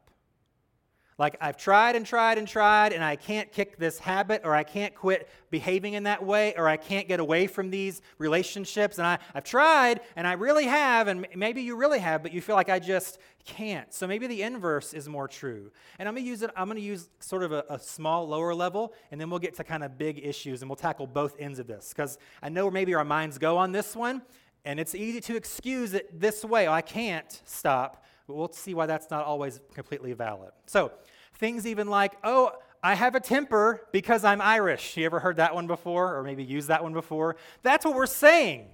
Like, 1.18 1.36
I've 1.40 1.56
tried 1.56 1.96
and 1.96 2.06
tried 2.06 2.38
and 2.38 2.46
tried, 2.46 2.92
and 2.92 3.02
I 3.02 3.16
can't 3.16 3.50
kick 3.50 3.76
this 3.76 3.98
habit, 3.98 4.42
or 4.44 4.54
I 4.54 4.62
can't 4.62 4.94
quit 4.94 5.28
behaving 5.50 5.94
in 5.94 6.04
that 6.04 6.24
way, 6.24 6.54
or 6.56 6.68
I 6.68 6.76
can't 6.76 7.08
get 7.08 7.18
away 7.18 7.48
from 7.48 7.70
these 7.70 8.02
relationships. 8.18 8.98
And 8.98 9.06
I, 9.06 9.18
I've 9.34 9.42
tried, 9.42 10.00
and 10.14 10.28
I 10.28 10.34
really 10.34 10.66
have, 10.66 11.08
and 11.08 11.26
maybe 11.34 11.62
you 11.62 11.74
really 11.74 11.98
have, 11.98 12.22
but 12.22 12.32
you 12.32 12.40
feel 12.40 12.54
like 12.54 12.68
I 12.68 12.78
just 12.78 13.18
can't. 13.44 13.92
So 13.92 14.06
maybe 14.06 14.28
the 14.28 14.42
inverse 14.42 14.94
is 14.94 15.08
more 15.08 15.26
true. 15.26 15.72
And 15.98 16.08
I'm 16.08 16.14
to 16.14 16.20
use 16.20 16.42
it, 16.42 16.50
I'm 16.56 16.70
to 16.70 16.80
use 16.80 17.08
sort 17.18 17.42
of 17.42 17.50
a, 17.50 17.64
a 17.68 17.80
small, 17.80 18.28
lower 18.28 18.54
level, 18.54 18.94
and 19.10 19.20
then 19.20 19.28
we'll 19.28 19.40
get 19.40 19.56
to 19.56 19.64
kind 19.64 19.82
of 19.82 19.98
big 19.98 20.24
issues, 20.24 20.62
and 20.62 20.70
we'll 20.70 20.76
tackle 20.76 21.08
both 21.08 21.34
ends 21.40 21.58
of 21.58 21.66
this. 21.66 21.88
Because 21.88 22.16
I 22.44 22.48
know 22.48 22.70
maybe 22.70 22.94
our 22.94 23.04
minds 23.04 23.38
go 23.38 23.56
on 23.56 23.72
this 23.72 23.96
one, 23.96 24.22
and 24.64 24.78
it's 24.78 24.94
easy 24.94 25.20
to 25.22 25.34
excuse 25.34 25.94
it 25.94 26.20
this 26.20 26.44
way. 26.44 26.68
Oh, 26.68 26.72
I 26.72 26.82
can't 26.82 27.42
stop 27.44 28.04
but 28.28 28.36
we'll 28.36 28.52
see 28.52 28.74
why 28.74 28.86
that's 28.86 29.10
not 29.10 29.24
always 29.24 29.58
completely 29.74 30.12
valid. 30.12 30.52
So, 30.66 30.92
things 31.36 31.66
even 31.66 31.88
like, 31.88 32.12
oh, 32.22 32.52
I 32.82 32.94
have 32.94 33.14
a 33.14 33.20
temper 33.20 33.88
because 33.90 34.22
I'm 34.22 34.40
Irish. 34.40 34.96
You 34.96 35.06
ever 35.06 35.18
heard 35.18 35.36
that 35.36 35.54
one 35.54 35.66
before, 35.66 36.16
or 36.16 36.22
maybe 36.22 36.44
used 36.44 36.68
that 36.68 36.82
one 36.82 36.92
before? 36.92 37.36
That's 37.62 37.84
what 37.84 37.94
we're 37.94 38.06
saying. 38.06 38.66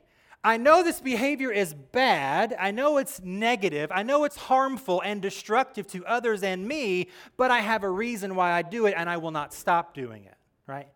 I 0.43 0.59
know 0.59 0.83
this 0.83 1.01
behavior 1.01 1.51
is 1.51 1.73
bad. 1.73 2.55
I 2.59 2.73
know 2.73 2.99
it's 2.99 3.23
negative. 3.23 3.91
I 3.95 4.03
know 4.03 4.25
it's 4.25 4.37
harmful 4.37 5.01
and 5.03 5.23
destructive 5.23 5.87
to 5.89 6.05
others 6.05 6.43
and 6.43 6.67
me, 6.67 7.09
but 7.39 7.51
I 7.51 7.61
have 7.61 7.85
a 7.85 7.89
reason 7.89 8.35
why 8.35 8.53
I 8.53 8.63
do 8.63 8.85
it 8.87 8.95
and 8.95 9.09
I 9.09 9.17
will 9.17 9.31
not 9.31 9.55
stop 9.55 9.95
doing 9.95 10.25
it, 10.25 10.37
right? 10.67 10.89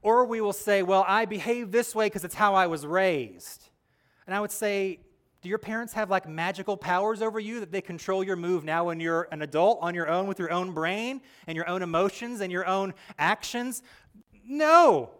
Or 0.00 0.24
we 0.24 0.40
will 0.40 0.54
say, 0.54 0.82
well, 0.82 1.04
I 1.06 1.24
behave 1.26 1.72
this 1.72 1.94
way 1.94 2.06
because 2.06 2.24
it's 2.24 2.36
how 2.36 2.54
I 2.54 2.68
was 2.68 2.86
raised. 2.86 3.68
And 4.26 4.34
I 4.34 4.40
would 4.40 4.50
say, 4.52 5.00
do 5.46 5.48
your 5.48 5.58
parents 5.58 5.92
have 5.92 6.10
like 6.10 6.28
magical 6.28 6.76
powers 6.76 7.22
over 7.22 7.38
you 7.38 7.60
that 7.60 7.70
they 7.70 7.80
control 7.80 8.24
your 8.24 8.34
move 8.34 8.64
now 8.64 8.86
when 8.86 8.98
you're 8.98 9.28
an 9.30 9.42
adult 9.42 9.78
on 9.80 9.94
your 9.94 10.08
own 10.08 10.26
with 10.26 10.40
your 10.40 10.50
own 10.50 10.72
brain 10.72 11.20
and 11.46 11.54
your 11.54 11.68
own 11.68 11.82
emotions 11.82 12.40
and 12.40 12.50
your 12.50 12.66
own 12.66 12.92
actions? 13.16 13.84
No. 14.44 15.10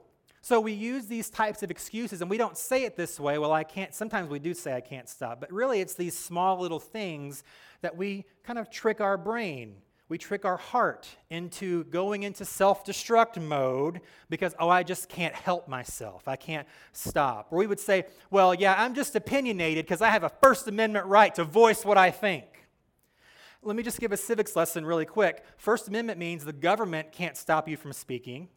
So 0.42 0.58
we 0.58 0.72
use 0.72 1.06
these 1.06 1.30
types 1.30 1.62
of 1.62 1.70
excuses 1.70 2.22
and 2.22 2.28
we 2.28 2.38
don't 2.38 2.58
say 2.58 2.82
it 2.82 2.96
this 2.96 3.20
way. 3.20 3.38
Well, 3.38 3.52
I 3.52 3.62
can't. 3.62 3.94
Sometimes 3.94 4.28
we 4.28 4.40
do 4.40 4.52
say 4.52 4.74
I 4.74 4.80
can't 4.80 5.08
stop, 5.08 5.38
but 5.38 5.52
really 5.52 5.80
it's 5.80 5.94
these 5.94 6.18
small 6.18 6.58
little 6.58 6.80
things 6.80 7.44
that 7.82 7.96
we 7.96 8.24
kind 8.42 8.58
of 8.58 8.68
trick 8.68 9.00
our 9.00 9.16
brain 9.16 9.76
we 10.08 10.18
trick 10.18 10.44
our 10.44 10.56
heart 10.56 11.08
into 11.30 11.84
going 11.84 12.22
into 12.22 12.44
self 12.44 12.84
destruct 12.84 13.42
mode 13.42 14.00
because, 14.30 14.54
oh, 14.58 14.68
I 14.68 14.82
just 14.82 15.08
can't 15.08 15.34
help 15.34 15.68
myself. 15.68 16.28
I 16.28 16.36
can't 16.36 16.66
stop. 16.92 17.48
Or 17.50 17.58
we 17.58 17.66
would 17.66 17.80
say, 17.80 18.04
well, 18.30 18.54
yeah, 18.54 18.76
I'm 18.78 18.94
just 18.94 19.16
opinionated 19.16 19.84
because 19.84 20.00
I 20.02 20.10
have 20.10 20.22
a 20.22 20.28
First 20.28 20.68
Amendment 20.68 21.06
right 21.06 21.34
to 21.34 21.44
voice 21.44 21.84
what 21.84 21.98
I 21.98 22.10
think. 22.12 22.44
Let 23.62 23.74
me 23.74 23.82
just 23.82 23.98
give 23.98 24.12
a 24.12 24.16
civics 24.16 24.54
lesson 24.54 24.86
really 24.86 25.06
quick. 25.06 25.44
First 25.56 25.88
Amendment 25.88 26.20
means 26.20 26.44
the 26.44 26.52
government 26.52 27.10
can't 27.10 27.36
stop 27.36 27.68
you 27.68 27.76
from 27.76 27.92
speaking, 27.92 28.48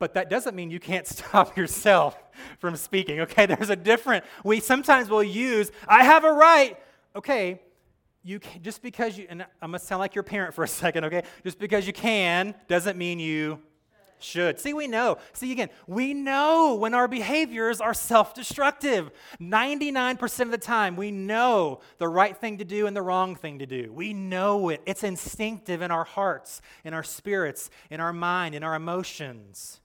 but 0.00 0.14
that 0.14 0.28
doesn't 0.28 0.56
mean 0.56 0.72
you 0.72 0.80
can't 0.80 1.06
stop 1.06 1.56
yourself 1.56 2.20
from 2.58 2.74
speaking, 2.74 3.20
okay? 3.20 3.46
There's 3.46 3.70
a 3.70 3.76
different, 3.76 4.24
we 4.42 4.58
sometimes 4.58 5.08
will 5.08 5.22
use, 5.22 5.70
I 5.86 6.02
have 6.02 6.24
a 6.24 6.32
right. 6.32 6.76
Okay, 7.14 7.60
you 8.22 8.40
can, 8.40 8.62
just 8.62 8.82
because 8.82 9.16
you, 9.16 9.26
and 9.28 9.46
I'm 9.62 9.72
to 9.72 9.78
sound 9.78 10.00
like 10.00 10.14
your 10.14 10.24
parent 10.24 10.54
for 10.54 10.64
a 10.64 10.68
second, 10.82 11.04
okay? 11.06 11.22
Just 11.44 11.58
because 11.58 11.86
you 11.86 11.92
can 11.92 12.54
doesn't 12.68 12.96
mean 12.96 13.18
you 13.18 13.60
should. 14.22 14.58
See, 14.60 14.74
we 14.74 14.86
know. 14.86 15.18
See, 15.32 15.50
again, 15.50 15.70
we 15.86 16.14
know 16.14 16.74
when 16.74 16.94
our 16.94 17.08
behaviors 17.08 17.80
are 17.80 17.94
self 17.94 18.34
destructive. 18.34 19.10
99% 19.40 20.40
of 20.40 20.50
the 20.50 20.58
time, 20.58 20.96
we 20.96 21.10
know 21.10 21.80
the 21.98 22.08
right 22.08 22.36
thing 22.36 22.58
to 22.58 22.64
do 22.64 22.86
and 22.86 22.94
the 22.94 23.02
wrong 23.02 23.34
thing 23.34 23.58
to 23.60 23.66
do. 23.66 23.92
We 23.92 24.12
know 24.12 24.68
it. 24.68 24.82
It's 24.86 25.02
instinctive 25.02 25.82
in 25.82 25.90
our 25.90 26.04
hearts, 26.04 26.60
in 26.84 26.94
our 26.94 27.02
spirits, 27.02 27.70
in 27.90 28.00
our 28.00 28.12
mind, 28.12 28.54
in 28.54 28.62
our 28.62 28.74
emotions. 28.74 29.80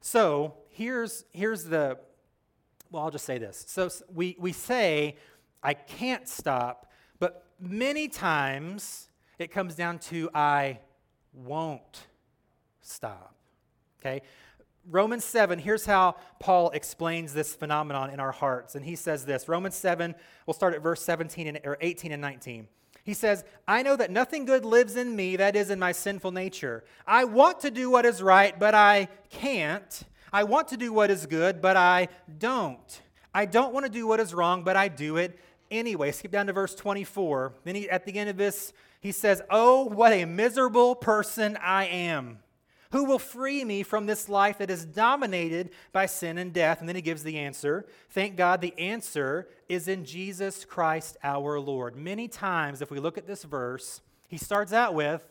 So, 0.00 0.54
here's, 0.70 1.24
here's 1.32 1.64
the, 1.64 1.98
well, 2.90 3.04
I'll 3.04 3.10
just 3.10 3.26
say 3.26 3.38
this. 3.38 3.64
So, 3.68 3.88
we, 4.12 4.36
we 4.38 4.52
say, 4.52 5.16
I 5.62 5.74
can't 5.74 6.26
stop 6.28 6.89
many 7.60 8.08
times 8.08 9.08
it 9.38 9.50
comes 9.50 9.74
down 9.74 9.98
to 9.98 10.30
I 10.34 10.80
won't 11.32 12.06
stop. 12.80 13.34
Okay? 14.00 14.22
Romans 14.88 15.24
7, 15.24 15.58
here's 15.58 15.84
how 15.84 16.16
Paul 16.38 16.70
explains 16.70 17.34
this 17.34 17.54
phenomenon 17.54 18.10
in 18.10 18.18
our 18.18 18.32
hearts. 18.32 18.74
And 18.74 18.84
he 18.84 18.96
says 18.96 19.24
this 19.24 19.48
Romans 19.48 19.76
7, 19.76 20.14
we'll 20.46 20.54
start 20.54 20.74
at 20.74 20.82
verse 20.82 21.02
17 21.02 21.46
and, 21.46 21.60
or 21.64 21.76
18 21.80 22.12
and 22.12 22.22
19. 22.22 22.66
He 23.04 23.14
says, 23.14 23.44
I 23.66 23.82
know 23.82 23.96
that 23.96 24.10
nothing 24.10 24.44
good 24.44 24.64
lives 24.64 24.96
in 24.96 25.16
me, 25.16 25.36
that 25.36 25.56
is, 25.56 25.70
in 25.70 25.78
my 25.78 25.92
sinful 25.92 26.32
nature. 26.32 26.84
I 27.06 27.24
want 27.24 27.60
to 27.60 27.70
do 27.70 27.90
what 27.90 28.04
is 28.04 28.22
right, 28.22 28.58
but 28.58 28.74
I 28.74 29.08
can't. 29.30 30.02
I 30.32 30.44
want 30.44 30.68
to 30.68 30.76
do 30.76 30.92
what 30.92 31.10
is 31.10 31.26
good, 31.26 31.60
but 31.60 31.76
I 31.76 32.08
don't. 32.38 33.00
I 33.32 33.46
don't 33.46 33.72
want 33.72 33.86
to 33.86 33.92
do 33.92 34.06
what 34.06 34.20
is 34.20 34.34
wrong, 34.34 34.64
but 34.64 34.76
I 34.76 34.88
do 34.88 35.16
it 35.16 35.38
anyway. 35.70 36.12
Skip 36.12 36.30
down 36.30 36.46
to 36.46 36.52
verse 36.52 36.74
24. 36.74 37.54
Then 37.64 37.74
he, 37.74 37.90
at 37.90 38.04
the 38.04 38.16
end 38.18 38.30
of 38.30 38.36
this, 38.36 38.72
he 39.00 39.12
says, 39.12 39.42
Oh, 39.50 39.84
what 39.84 40.12
a 40.12 40.24
miserable 40.24 40.94
person 40.94 41.56
I 41.56 41.86
am. 41.86 42.38
Who 42.92 43.04
will 43.04 43.20
free 43.20 43.64
me 43.64 43.84
from 43.84 44.06
this 44.06 44.28
life 44.28 44.58
that 44.58 44.70
is 44.70 44.84
dominated 44.84 45.70
by 45.92 46.06
sin 46.06 46.38
and 46.38 46.52
death? 46.52 46.80
And 46.80 46.88
then 46.88 46.96
he 46.96 47.02
gives 47.02 47.22
the 47.22 47.38
answer. 47.38 47.86
Thank 48.10 48.36
God 48.36 48.60
the 48.60 48.76
answer 48.78 49.48
is 49.68 49.86
in 49.86 50.04
Jesus 50.04 50.64
Christ 50.64 51.16
our 51.22 51.60
Lord. 51.60 51.94
Many 51.94 52.26
times, 52.26 52.82
if 52.82 52.90
we 52.90 52.98
look 52.98 53.16
at 53.16 53.28
this 53.28 53.44
verse, 53.44 54.00
he 54.26 54.36
starts 54.36 54.72
out 54.72 54.94
with, 54.94 55.22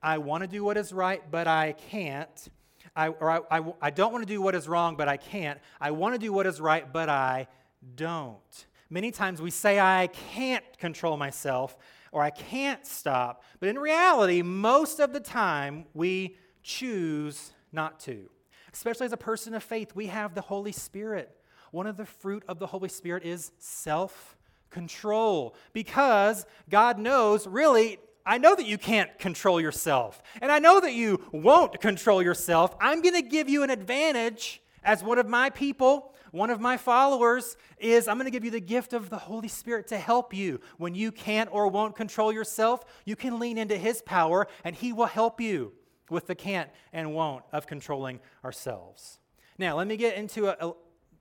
I 0.00 0.18
want 0.18 0.42
to 0.42 0.48
do 0.48 0.62
what 0.62 0.76
is 0.76 0.92
right, 0.92 1.22
but 1.30 1.48
I 1.48 1.72
can't. 1.90 2.48
I, 2.94 3.08
or 3.08 3.30
I, 3.30 3.58
I, 3.58 3.72
I 3.82 3.90
don't 3.90 4.12
want 4.12 4.22
to 4.22 4.32
do 4.32 4.40
what 4.40 4.54
is 4.54 4.68
wrong, 4.68 4.96
but 4.96 5.08
I 5.08 5.16
can't. 5.16 5.58
I 5.80 5.90
want 5.90 6.14
to 6.14 6.18
do 6.18 6.32
what 6.32 6.46
is 6.46 6.60
right, 6.60 6.90
but 6.90 7.08
I 7.08 7.48
don't. 7.96 8.66
Many 8.90 9.12
times 9.12 9.40
we 9.40 9.50
say, 9.50 9.78
I 9.78 10.08
can't 10.08 10.64
control 10.78 11.16
myself 11.16 11.76
or 12.12 12.22
I 12.22 12.30
can't 12.30 12.84
stop. 12.84 13.44
But 13.60 13.68
in 13.68 13.78
reality, 13.78 14.42
most 14.42 14.98
of 14.98 15.12
the 15.12 15.20
time, 15.20 15.84
we 15.94 16.36
choose 16.62 17.52
not 17.72 18.00
to. 18.00 18.28
Especially 18.72 19.06
as 19.06 19.12
a 19.12 19.16
person 19.16 19.54
of 19.54 19.62
faith, 19.62 19.94
we 19.94 20.06
have 20.06 20.34
the 20.34 20.40
Holy 20.40 20.72
Spirit. 20.72 21.36
one 21.70 21.86
of 21.86 21.96
the 21.96 22.04
fruit 22.04 22.42
of 22.48 22.58
the 22.58 22.66
Holy 22.66 22.88
Spirit 22.88 23.24
is 23.24 23.52
self 23.58 24.36
control 24.70 25.54
because 25.72 26.46
God 26.68 26.98
knows 26.98 27.46
really 27.46 27.98
I 28.26 28.38
know 28.38 28.54
that 28.54 28.66
you 28.66 28.76
can't 28.76 29.18
control 29.18 29.60
yourself, 29.60 30.22
and 30.42 30.52
I 30.52 30.58
know 30.58 30.78
that 30.80 30.92
you 30.92 31.20
won't 31.32 31.80
control 31.80 32.22
yourself. 32.22 32.76
I'm 32.80 33.00
going 33.00 33.14
to 33.14 33.22
give 33.22 33.48
you 33.48 33.62
an 33.62 33.70
advantage 33.70 34.62
as 34.84 35.02
one 35.02 35.18
of 35.18 35.26
my 35.26 35.50
people, 35.50 36.14
one 36.30 36.50
of 36.50 36.60
my 36.60 36.76
followers, 36.76 37.56
is 37.78 38.08
I'm 38.08 38.16
going 38.16 38.26
to 38.26 38.30
give 38.30 38.44
you 38.44 38.50
the 38.50 38.60
gift 38.60 38.92
of 38.92 39.10
the 39.10 39.18
Holy 39.18 39.48
Spirit 39.48 39.88
to 39.88 39.98
help 39.98 40.32
you. 40.34 40.60
When 40.78 40.94
you 40.94 41.12
can't 41.12 41.48
or 41.52 41.68
won't 41.68 41.96
control 41.96 42.32
yourself, 42.32 42.84
you 43.04 43.16
can 43.16 43.38
lean 43.38 43.58
into 43.58 43.76
His 43.76 44.02
power, 44.02 44.46
and 44.64 44.74
He 44.74 44.92
will 44.92 45.06
help 45.06 45.40
you 45.40 45.72
with 46.08 46.26
the 46.26 46.34
can't 46.34 46.70
and 46.92 47.14
won't 47.14 47.44
of 47.52 47.66
controlling 47.66 48.20
ourselves. 48.44 49.18
Now, 49.58 49.76
let 49.76 49.86
me 49.86 49.96
get 49.96 50.16
into 50.16 50.48
a, 50.48 50.68
a, 50.68 50.74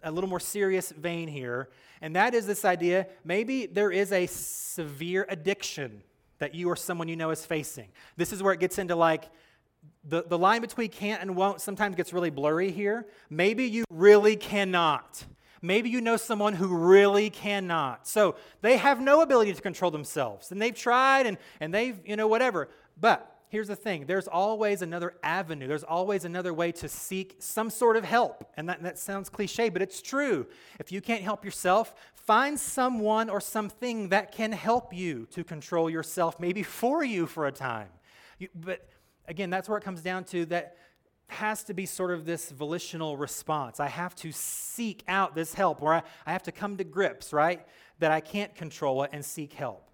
a 0.03 0.11
little 0.11 0.29
more 0.29 0.39
serious 0.39 0.91
vein 0.91 1.27
here, 1.27 1.69
and 2.01 2.15
that 2.15 2.33
is 2.33 2.47
this 2.47 2.65
idea 2.65 3.07
maybe 3.23 3.65
there 3.65 3.91
is 3.91 4.11
a 4.11 4.25
severe 4.27 5.25
addiction 5.29 6.03
that 6.39 6.55
you 6.55 6.69
or 6.69 6.75
someone 6.75 7.07
you 7.07 7.17
know 7.17 7.31
is 7.31 7.45
facing. 7.45 7.89
This 8.15 8.31
is 8.31 8.41
where 8.41 8.53
it 8.53 8.59
gets 8.59 8.79
into 8.79 8.95
like, 8.95 9.25
the, 10.03 10.23
the 10.23 10.37
line 10.37 10.61
between 10.61 10.89
can't 10.89 11.21
and 11.21 11.35
won't 11.35 11.61
sometimes 11.61 11.95
gets 11.95 12.13
really 12.13 12.29
blurry 12.29 12.71
here. 12.71 13.05
Maybe 13.29 13.65
you 13.65 13.85
really 13.89 14.35
cannot. 14.35 15.23
Maybe 15.61 15.89
you 15.89 16.01
know 16.01 16.17
someone 16.17 16.53
who 16.53 16.75
really 16.75 17.29
cannot. 17.29 18.07
So 18.07 18.35
they 18.61 18.77
have 18.77 19.01
no 19.01 19.21
ability 19.21 19.53
to 19.53 19.61
control 19.61 19.91
themselves. 19.91 20.51
And 20.51 20.61
they've 20.61 20.75
tried 20.75 21.25
and, 21.25 21.37
and 21.59 21.73
they've, 21.73 21.99
you 22.05 22.15
know, 22.15 22.27
whatever. 22.27 22.69
But 22.99 23.39
here's 23.49 23.67
the 23.67 23.75
thing 23.75 24.05
there's 24.05 24.27
always 24.27 24.81
another 24.81 25.15
avenue, 25.21 25.67
there's 25.67 25.83
always 25.83 26.23
another 26.23 26.53
way 26.53 26.71
to 26.73 26.87
seek 26.87 27.35
some 27.39 27.69
sort 27.69 27.97
of 27.97 28.05
help. 28.05 28.49
And 28.55 28.69
that, 28.69 28.81
that 28.83 28.97
sounds 28.97 29.29
cliche, 29.29 29.69
but 29.69 29.81
it's 29.81 30.01
true. 30.01 30.47
If 30.79 30.91
you 30.91 31.01
can't 31.01 31.23
help 31.23 31.43
yourself, 31.43 31.93
find 32.15 32.59
someone 32.59 33.29
or 33.29 33.41
something 33.41 34.09
that 34.09 34.31
can 34.31 34.51
help 34.51 34.93
you 34.93 35.27
to 35.31 35.43
control 35.43 35.89
yourself, 35.89 36.39
maybe 36.39 36.63
for 36.81 37.03
you 37.03 37.27
for 37.27 37.47
a 37.47 37.51
time. 37.51 37.89
You, 38.37 38.47
but 38.55 38.87
again, 39.29 39.49
that's 39.49 39.69
where 39.69 39.77
it 39.77 39.83
comes 39.83 40.01
down 40.01 40.25
to 40.25 40.45
that 40.47 40.75
has 41.27 41.63
to 41.63 41.73
be 41.73 41.85
sort 41.85 42.11
of 42.11 42.25
this 42.25 42.49
volitional 42.49 43.15
response. 43.15 43.79
I 43.79 43.87
have 43.87 44.15
to 44.15 44.31
seek 44.31 45.03
out 45.07 45.35
this 45.35 45.53
help, 45.53 45.81
or 45.81 45.93
I, 45.93 46.03
I 46.25 46.31
have 46.31 46.43
to 46.43 46.51
come 46.51 46.77
to 46.77 46.83
grips, 46.83 47.31
right? 47.31 47.65
That 47.99 48.11
I 48.11 48.19
can't 48.19 48.53
control 48.55 49.03
it 49.03 49.11
and 49.13 49.23
seek 49.23 49.53
help. 49.53 49.85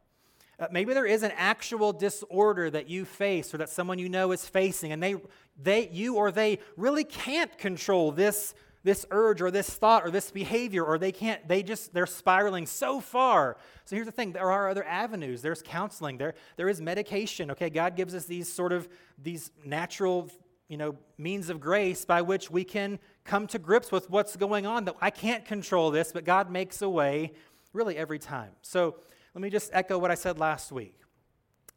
Uh, 0.57 0.67
maybe 0.71 0.93
there 0.93 1.05
is 1.05 1.23
an 1.23 1.33
actual 1.35 1.91
disorder 1.91 2.69
that 2.69 2.89
you 2.89 3.03
face 3.03 3.53
or 3.53 3.57
that 3.57 3.69
someone 3.69 3.99
you 3.99 4.07
know 4.07 4.31
is 4.31 4.45
facing, 4.45 4.93
and 4.93 5.03
they, 5.03 5.15
they, 5.61 5.89
you 5.89 6.15
or 6.15 6.31
they 6.31 6.59
really 6.77 7.03
can't 7.03 7.57
control 7.57 8.13
this, 8.13 8.55
this 8.85 9.03
urge 9.09 9.41
or 9.41 9.49
this 9.49 9.67
thought 9.67 10.05
or 10.05 10.11
this 10.11 10.29
behavior, 10.29 10.83
or 10.83 10.99
they 10.99 11.11
can't, 11.11 11.45
they 11.47 11.63
just, 11.63 11.91
they're 11.91 12.05
spiraling 12.05 12.67
so 12.67 13.01
far. 13.01 13.57
So 13.83 13.95
here's 13.95 14.05
the 14.05 14.11
thing 14.11 14.31
there 14.31 14.51
are 14.51 14.69
other 14.69 14.85
avenues. 14.85 15.41
There's 15.41 15.63
counseling, 15.63 16.19
there, 16.19 16.35
there 16.55 16.69
is 16.69 16.79
medication. 16.79 17.49
Okay, 17.51 17.71
God 17.71 17.95
gives 17.95 18.13
us 18.13 18.25
these 18.25 18.47
sort 18.51 18.71
of, 18.71 18.87
these 19.21 19.49
natural, 19.65 20.29
you 20.67 20.77
know, 20.77 20.95
means 21.17 21.49
of 21.49 21.59
grace 21.59 22.05
by 22.05 22.21
which 22.21 22.51
we 22.51 22.63
can 22.63 22.99
come 23.23 23.47
to 23.47 23.59
grips 23.59 23.91
with 23.91 24.07
what's 24.11 24.35
going 24.35 24.67
on. 24.67 24.85
That 24.85 24.95
I 25.01 25.09
can't 25.09 25.43
control 25.45 25.89
this, 25.89 26.11
but 26.11 26.23
God 26.23 26.51
makes 26.51 26.83
a 26.83 26.89
way 26.89 27.33
really 27.73 27.97
every 27.97 28.19
time. 28.19 28.51
So, 28.61 28.97
let 29.33 29.41
me 29.41 29.49
just 29.49 29.69
echo 29.73 29.97
what 29.97 30.11
I 30.11 30.15
said 30.15 30.39
last 30.39 30.71
week. 30.71 30.97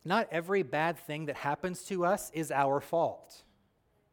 Not 0.05 0.29
every 0.31 0.62
bad 0.62 0.97
thing 0.97 1.27
that 1.27 1.37
happens 1.37 1.83
to 1.87 2.05
us 2.05 2.31
is 2.33 2.53
our 2.53 2.81
fault. 2.81 3.42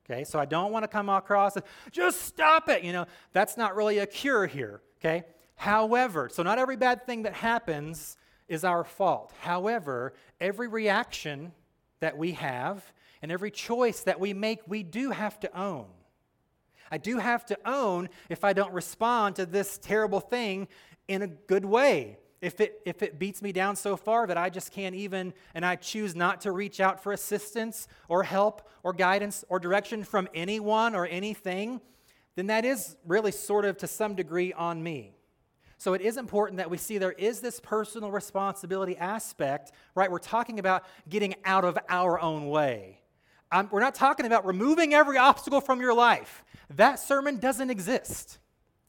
Okay, 0.09 0.23
so 0.23 0.39
I 0.39 0.45
don't 0.45 0.71
want 0.71 0.83
to 0.83 0.87
come 0.87 1.09
across, 1.09 1.57
just 1.91 2.21
stop 2.21 2.69
it. 2.69 2.83
You 2.83 2.93
know, 2.93 3.05
that's 3.33 3.57
not 3.57 3.75
really 3.75 3.97
a 3.97 4.05
cure 4.05 4.45
here. 4.45 4.81
Okay, 4.99 5.23
however, 5.55 6.29
so 6.29 6.43
not 6.43 6.59
every 6.59 6.75
bad 6.75 7.05
thing 7.05 7.23
that 7.23 7.33
happens 7.33 8.17
is 8.47 8.63
our 8.63 8.83
fault. 8.83 9.33
However, 9.41 10.13
every 10.39 10.67
reaction 10.67 11.51
that 11.99 12.17
we 12.17 12.33
have 12.33 12.83
and 13.21 13.31
every 13.31 13.49
choice 13.49 14.01
that 14.01 14.19
we 14.19 14.33
make, 14.33 14.59
we 14.67 14.83
do 14.83 15.09
have 15.09 15.39
to 15.39 15.59
own. 15.59 15.87
I 16.91 16.99
do 16.99 17.17
have 17.17 17.45
to 17.47 17.57
own 17.65 18.09
if 18.29 18.43
I 18.43 18.53
don't 18.53 18.73
respond 18.73 19.37
to 19.37 19.47
this 19.47 19.79
terrible 19.79 20.19
thing 20.19 20.67
in 21.07 21.23
a 21.23 21.27
good 21.27 21.65
way 21.65 22.19
if 22.41 22.59
it, 22.61 22.81
if 22.85 23.01
it 23.01 23.17
beats 23.17 23.41
me 23.41 23.51
down 23.51 23.75
so 23.75 23.95
far 23.95 24.27
that 24.27 24.37
I 24.37 24.49
just 24.49 24.71
can't 24.71 24.95
even, 24.95 25.33
and 25.53 25.65
I 25.65 25.75
choose 25.75 26.15
not 26.15 26.41
to 26.41 26.51
reach 26.51 26.79
out 26.79 27.01
for 27.01 27.11
assistance 27.11 27.87
or 28.07 28.23
help 28.23 28.69
or 28.83 28.93
guidance 28.93 29.43
or 29.49 29.59
direction 29.59 30.03
from 30.03 30.27
anyone 30.33 30.95
or 30.95 31.05
anything, 31.07 31.81
then 32.35 32.47
that 32.47 32.65
is 32.65 32.97
really 33.05 33.31
sort 33.31 33.65
of 33.65 33.77
to 33.77 33.87
some 33.87 34.15
degree 34.15 34.53
on 34.53 34.83
me. 34.83 35.15
So 35.77 35.93
it 35.93 36.01
is 36.01 36.17
important 36.17 36.57
that 36.57 36.69
we 36.69 36.77
see 36.77 36.97
there 36.97 37.11
is 37.11 37.41
this 37.41 37.59
personal 37.59 38.11
responsibility 38.11 38.97
aspect, 38.97 39.71
right? 39.93 40.09
We're 40.09 40.19
talking 40.19 40.59
about 40.59 40.83
getting 41.09 41.35
out 41.45 41.65
of 41.65 41.77
our 41.89 42.19
own 42.19 42.47
way. 42.47 43.01
Um, 43.51 43.69
we're 43.71 43.81
not 43.81 43.95
talking 43.95 44.25
about 44.25 44.45
removing 44.45 44.93
every 44.93 45.17
obstacle 45.17 45.61
from 45.61 45.81
your 45.81 45.93
life. 45.93 46.43
That 46.75 46.99
sermon 46.99 47.37
doesn't 47.37 47.69
exist. 47.69 48.39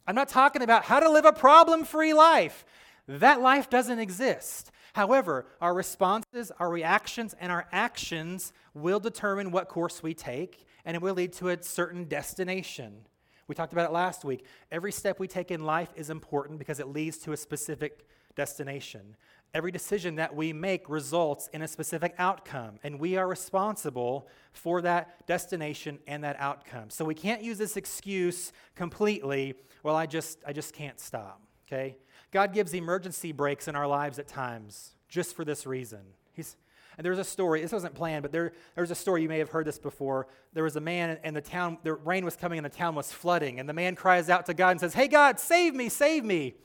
I'm 0.06 0.14
not 0.14 0.28
talking 0.28 0.62
about 0.62 0.84
how 0.84 1.00
to 1.00 1.10
live 1.10 1.24
a 1.24 1.32
problem 1.32 1.84
free 1.84 2.14
life. 2.14 2.64
That 3.08 3.40
life 3.40 3.70
doesn't 3.70 3.98
exist. 3.98 4.70
However, 4.92 5.46
our 5.60 5.74
responses, 5.74 6.50
our 6.58 6.70
reactions, 6.70 7.34
and 7.38 7.52
our 7.52 7.66
actions 7.70 8.52
will 8.74 8.98
determine 8.98 9.50
what 9.50 9.68
course 9.68 10.02
we 10.02 10.14
take, 10.14 10.66
and 10.84 10.94
it 10.94 11.02
will 11.02 11.14
lead 11.14 11.32
to 11.34 11.50
a 11.50 11.62
certain 11.62 12.04
destination. 12.04 13.06
We 13.46 13.54
talked 13.54 13.72
about 13.72 13.88
it 13.88 13.92
last 13.92 14.24
week. 14.24 14.44
Every 14.72 14.90
step 14.90 15.20
we 15.20 15.28
take 15.28 15.50
in 15.50 15.64
life 15.64 15.90
is 15.94 16.10
important 16.10 16.58
because 16.58 16.80
it 16.80 16.88
leads 16.88 17.18
to 17.18 17.32
a 17.32 17.36
specific 17.36 18.08
destination. 18.34 19.16
Every 19.54 19.70
decision 19.70 20.16
that 20.16 20.34
we 20.34 20.52
make 20.52 20.88
results 20.88 21.48
in 21.52 21.62
a 21.62 21.68
specific 21.68 22.14
outcome, 22.18 22.78
and 22.82 22.98
we 22.98 23.16
are 23.16 23.28
responsible 23.28 24.28
for 24.52 24.82
that 24.82 25.26
destination 25.26 25.98
and 26.06 26.24
that 26.24 26.36
outcome. 26.40 26.90
So 26.90 27.04
we 27.04 27.14
can't 27.14 27.42
use 27.42 27.56
this 27.56 27.76
excuse 27.76 28.52
completely, 28.74 29.54
well, 29.82 29.94
I 29.94 30.06
just, 30.06 30.38
I 30.46 30.52
just 30.52 30.74
can't 30.74 30.98
stop, 30.98 31.40
okay? 31.66 31.96
God 32.36 32.52
gives 32.52 32.74
emergency 32.74 33.32
brakes 33.32 33.66
in 33.66 33.74
our 33.74 33.86
lives 33.86 34.18
at 34.18 34.28
times 34.28 34.90
just 35.08 35.34
for 35.34 35.42
this 35.42 35.64
reason. 35.64 36.00
He's, 36.34 36.54
and 36.98 37.02
there's 37.02 37.18
a 37.18 37.24
story, 37.24 37.62
this 37.62 37.72
wasn't 37.72 37.94
planned, 37.94 38.20
but 38.20 38.30
there, 38.30 38.52
there's 38.74 38.90
a 38.90 38.94
story, 38.94 39.22
you 39.22 39.28
may 39.30 39.38
have 39.38 39.48
heard 39.48 39.66
this 39.66 39.78
before. 39.78 40.26
There 40.52 40.62
was 40.62 40.76
a 40.76 40.80
man 40.82 41.18
and 41.24 41.34
the 41.34 41.40
town, 41.40 41.78
the 41.82 41.94
rain 41.94 42.26
was 42.26 42.36
coming 42.36 42.58
and 42.58 42.66
the 42.66 42.68
town 42.68 42.94
was 42.94 43.10
flooding. 43.10 43.58
And 43.58 43.66
the 43.66 43.72
man 43.72 43.94
cries 43.94 44.28
out 44.28 44.44
to 44.46 44.52
God 44.52 44.72
and 44.72 44.80
says, 44.80 44.92
Hey, 44.92 45.08
God, 45.08 45.40
save 45.40 45.74
me, 45.74 45.88
save 45.88 46.26
me. 46.26 46.56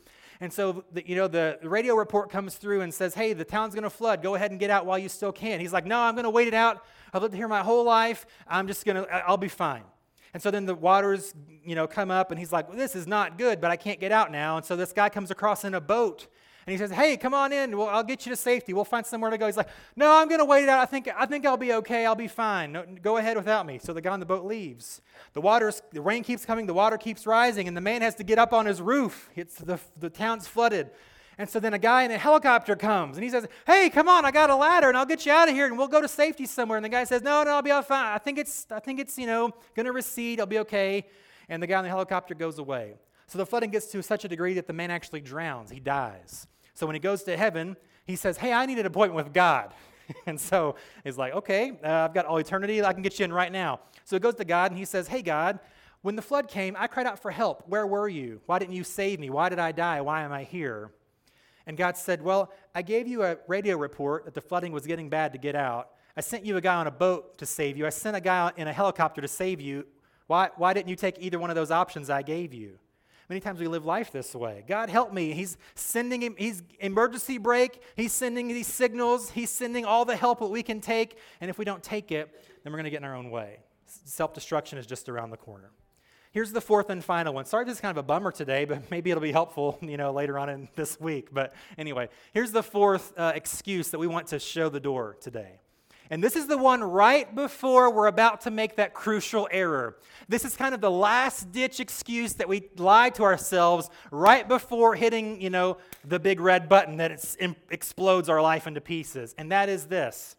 And 0.41 0.51
so, 0.51 0.83
the, 0.91 1.07
you 1.07 1.15
know, 1.15 1.29
the 1.29 1.57
radio 1.63 1.95
report 1.95 2.29
comes 2.29 2.55
through 2.55 2.81
and 2.81 2.93
says, 2.93 3.13
Hey, 3.13 3.31
the 3.31 3.45
town's 3.45 3.73
going 3.73 3.85
to 3.85 3.89
flood. 3.89 4.21
Go 4.21 4.35
ahead 4.35 4.51
and 4.51 4.59
get 4.59 4.71
out 4.71 4.85
while 4.85 4.99
you 4.99 5.07
still 5.07 5.31
can. 5.31 5.61
He's 5.61 5.71
like, 5.71 5.85
No, 5.85 6.01
I'm 6.01 6.15
going 6.15 6.25
to 6.25 6.29
wait 6.29 6.49
it 6.49 6.53
out. 6.53 6.83
I've 7.13 7.21
lived 7.21 7.33
here 7.33 7.47
my 7.47 7.61
whole 7.61 7.85
life. 7.85 8.25
I'm 8.45 8.67
just 8.67 8.83
going 8.83 9.01
to, 9.01 9.25
I'll 9.25 9.37
be 9.37 9.47
fine. 9.47 9.83
And 10.33 10.41
so 10.41 10.51
then 10.51 10.65
the 10.65 10.75
waters, 10.75 11.33
you 11.63 11.75
know, 11.75 11.87
come 11.87 12.09
up 12.11 12.31
and 12.31 12.39
he's 12.39 12.51
like, 12.51 12.69
well, 12.69 12.77
this 12.77 12.95
is 12.95 13.07
not 13.07 13.37
good, 13.37 13.59
but 13.59 13.71
I 13.71 13.75
can't 13.75 13.99
get 13.99 14.11
out 14.11 14.31
now. 14.31 14.57
And 14.57 14.65
so 14.65 14.75
this 14.75 14.93
guy 14.93 15.09
comes 15.09 15.31
across 15.31 15.63
in 15.65 15.73
a 15.73 15.81
boat 15.81 16.27
and 16.65 16.71
he 16.71 16.77
says, 16.77 16.91
hey, 16.91 17.17
come 17.17 17.33
on 17.33 17.51
in. 17.51 17.75
Well, 17.75 17.87
I'll 17.87 18.03
get 18.03 18.25
you 18.25 18.29
to 18.31 18.35
safety. 18.35 18.71
We'll 18.71 18.85
find 18.85 19.03
somewhere 19.05 19.31
to 19.31 19.37
go. 19.37 19.47
He's 19.47 19.57
like, 19.57 19.69
no, 19.95 20.15
I'm 20.15 20.27
going 20.27 20.39
to 20.39 20.45
wait 20.45 20.63
it 20.63 20.69
out. 20.69 20.79
I 20.79 20.85
think, 20.85 21.09
I 21.17 21.25
think 21.25 21.45
I'll 21.45 21.57
be 21.57 21.73
okay. 21.73 22.05
I'll 22.05 22.15
be 22.15 22.27
fine. 22.27 22.71
No, 22.71 22.85
go 23.01 23.17
ahead 23.17 23.35
without 23.35 23.65
me. 23.65 23.79
So 23.79 23.93
the 23.93 24.01
guy 24.01 24.11
on 24.11 24.19
the 24.19 24.27
boat 24.27 24.45
leaves. 24.45 25.01
The 25.33 25.41
waters, 25.41 25.81
the 25.91 26.01
rain 26.01 26.23
keeps 26.23 26.45
coming. 26.45 26.67
The 26.67 26.73
water 26.73 26.97
keeps 26.97 27.25
rising. 27.25 27.67
And 27.67 27.75
the 27.75 27.81
man 27.81 28.03
has 28.03 28.13
to 28.15 28.23
get 28.23 28.37
up 28.37 28.53
on 28.53 28.67
his 28.67 28.79
roof. 28.79 29.31
It's 29.35 29.55
the, 29.55 29.79
the 29.97 30.09
town's 30.09 30.47
flooded. 30.47 30.91
And 31.41 31.49
so 31.49 31.59
then 31.59 31.73
a 31.73 31.79
guy 31.79 32.03
in 32.03 32.11
a 32.11 32.19
helicopter 32.19 32.75
comes 32.75 33.17
and 33.17 33.23
he 33.23 33.29
says, 33.31 33.47
Hey, 33.65 33.89
come 33.89 34.07
on, 34.07 34.25
I 34.25 34.29
got 34.29 34.51
a 34.51 34.55
ladder 34.55 34.89
and 34.89 34.95
I'll 34.95 35.07
get 35.07 35.25
you 35.25 35.31
out 35.31 35.49
of 35.49 35.55
here 35.55 35.65
and 35.65 35.75
we'll 35.75 35.87
go 35.87 35.99
to 35.99 36.07
safety 36.07 36.45
somewhere. 36.45 36.77
And 36.77 36.85
the 36.85 36.89
guy 36.89 37.03
says, 37.03 37.23
No, 37.23 37.41
no, 37.41 37.53
I'll 37.53 37.63
be 37.63 37.71
all 37.71 37.81
fine. 37.81 38.13
I 38.13 38.19
think 38.19 38.37
it's, 38.37 38.67
I 38.69 38.79
think 38.79 38.99
it's, 38.99 39.17
you 39.17 39.25
know, 39.25 39.49
gonna 39.75 39.91
recede. 39.91 40.39
I'll 40.39 40.45
be 40.45 40.59
okay. 40.59 41.07
And 41.49 41.63
the 41.63 41.65
guy 41.65 41.79
in 41.79 41.83
the 41.83 41.89
helicopter 41.89 42.35
goes 42.35 42.59
away. 42.59 42.93
So 43.25 43.39
the 43.39 43.45
flooding 43.47 43.71
gets 43.71 43.87
to 43.87 44.03
such 44.03 44.23
a 44.23 44.27
degree 44.27 44.53
that 44.53 44.67
the 44.67 44.73
man 44.73 44.91
actually 44.91 45.21
drowns. 45.21 45.71
He 45.71 45.79
dies. 45.79 46.45
So 46.75 46.85
when 46.85 46.93
he 46.93 46.99
goes 46.99 47.23
to 47.23 47.35
heaven, 47.35 47.75
he 48.05 48.15
says, 48.15 48.37
Hey, 48.37 48.53
I 48.53 48.67
need 48.67 48.77
an 48.77 48.85
appointment 48.85 49.25
with 49.25 49.33
God. 49.33 49.73
and 50.27 50.39
so 50.39 50.75
he's 51.03 51.17
like, 51.17 51.33
Okay, 51.33 51.71
uh, 51.83 51.91
I've 51.91 52.13
got 52.13 52.27
all 52.27 52.37
eternity. 52.37 52.83
I 52.83 52.93
can 52.93 53.01
get 53.01 53.17
you 53.17 53.25
in 53.25 53.33
right 53.33 53.51
now. 53.51 53.79
So 54.05 54.15
he 54.15 54.19
goes 54.19 54.35
to 54.35 54.45
God 54.45 54.69
and 54.69 54.77
he 54.77 54.85
says, 54.85 55.07
Hey, 55.07 55.23
God, 55.23 55.57
when 56.03 56.15
the 56.15 56.21
flood 56.21 56.47
came, 56.47 56.75
I 56.77 56.85
cried 56.85 57.07
out 57.07 57.17
for 57.17 57.31
help. 57.31 57.63
Where 57.67 57.87
were 57.87 58.07
you? 58.07 58.41
Why 58.45 58.59
didn't 58.59 58.75
you 58.75 58.83
save 58.83 59.19
me? 59.19 59.31
Why 59.31 59.49
did 59.49 59.57
I 59.57 59.71
die? 59.71 60.01
Why 60.01 60.21
am 60.21 60.31
I 60.31 60.43
here? 60.43 60.91
And 61.71 61.77
God 61.77 61.95
said, 61.95 62.21
Well, 62.21 62.51
I 62.75 62.81
gave 62.81 63.07
you 63.07 63.23
a 63.23 63.37
radio 63.47 63.77
report 63.77 64.25
that 64.25 64.33
the 64.33 64.41
flooding 64.41 64.73
was 64.73 64.85
getting 64.85 65.07
bad 65.07 65.31
to 65.31 65.39
get 65.39 65.55
out. 65.55 65.91
I 66.17 66.19
sent 66.19 66.45
you 66.45 66.57
a 66.57 66.61
guy 66.61 66.75
on 66.75 66.85
a 66.85 66.91
boat 66.91 67.37
to 67.37 67.45
save 67.45 67.77
you. 67.77 67.85
I 67.85 67.91
sent 67.91 68.17
a 68.17 68.19
guy 68.19 68.51
in 68.57 68.67
a 68.67 68.73
helicopter 68.73 69.21
to 69.21 69.27
save 69.29 69.61
you. 69.61 69.85
Why, 70.27 70.49
why 70.57 70.73
didn't 70.73 70.89
you 70.89 70.97
take 70.97 71.15
either 71.19 71.39
one 71.39 71.49
of 71.49 71.55
those 71.55 71.71
options 71.71 72.09
I 72.09 72.23
gave 72.23 72.53
you? 72.53 72.77
Many 73.29 73.39
times 73.39 73.61
we 73.61 73.69
live 73.69 73.85
life 73.85 74.11
this 74.11 74.35
way. 74.35 74.65
God 74.67 74.89
help 74.89 75.13
me. 75.13 75.31
He's 75.31 75.55
sending 75.73 76.21
him, 76.21 76.35
he's 76.37 76.61
emergency 76.81 77.37
brake. 77.37 77.81
He's 77.95 78.11
sending 78.11 78.49
these 78.49 78.67
signals. 78.67 79.29
He's 79.29 79.49
sending 79.49 79.85
all 79.85 80.03
the 80.03 80.17
help 80.17 80.39
that 80.39 80.47
we 80.47 80.63
can 80.63 80.81
take. 80.81 81.17
And 81.39 81.49
if 81.49 81.57
we 81.57 81.63
don't 81.63 81.81
take 81.81 82.11
it, 82.11 82.29
then 82.65 82.73
we're 82.73 82.79
going 82.79 82.83
to 82.83 82.89
get 82.89 82.97
in 82.97 83.05
our 83.05 83.15
own 83.15 83.31
way. 83.31 83.59
Self 83.85 84.33
destruction 84.33 84.77
is 84.77 84.85
just 84.85 85.07
around 85.07 85.29
the 85.29 85.37
corner. 85.37 85.71
Here's 86.33 86.53
the 86.53 86.61
fourth 86.61 86.89
and 86.89 87.03
final 87.03 87.33
one. 87.33 87.43
Sorry, 87.43 87.65
this 87.65 87.75
is 87.75 87.81
kind 87.81 87.91
of 87.91 87.97
a 87.97 88.03
bummer 88.03 88.31
today, 88.31 88.63
but 88.63 88.89
maybe 88.91 89.11
it'll 89.11 89.21
be 89.21 89.33
helpful, 89.33 89.77
you 89.81 89.97
know, 89.97 90.11
later 90.11 90.39
on 90.39 90.49
in 90.49 90.69
this 90.75 90.99
week. 90.99 91.27
But 91.31 91.53
anyway, 91.77 92.07
here's 92.33 92.51
the 92.51 92.63
fourth 92.63 93.13
uh, 93.17 93.33
excuse 93.35 93.89
that 93.89 93.99
we 93.99 94.07
want 94.07 94.27
to 94.27 94.39
show 94.39 94.69
the 94.69 94.79
door 94.79 95.17
today. 95.19 95.59
And 96.09 96.21
this 96.21 96.35
is 96.35 96.47
the 96.47 96.57
one 96.57 96.83
right 96.83 97.33
before 97.33 97.89
we're 97.89 98.07
about 98.07 98.41
to 98.41 98.51
make 98.51 98.75
that 98.75 98.93
crucial 98.93 99.47
error. 99.49 99.97
This 100.27 100.43
is 100.43 100.57
kind 100.57 100.75
of 100.75 100.81
the 100.81 100.91
last 100.91 101.53
ditch 101.53 101.79
excuse 101.79 102.33
that 102.33 102.49
we 102.49 102.69
lie 102.75 103.11
to 103.11 103.23
ourselves 103.23 103.89
right 104.11 104.45
before 104.45 104.95
hitting, 104.95 105.41
you 105.41 105.49
know, 105.49 105.77
the 106.03 106.19
big 106.19 106.41
red 106.41 106.67
button 106.67 106.97
that 106.97 107.11
explodes 107.69 108.27
our 108.27 108.41
life 108.41 108.67
into 108.67 108.81
pieces. 108.81 109.33
And 109.37 109.51
that 109.53 109.69
is 109.69 109.85
this 109.85 110.35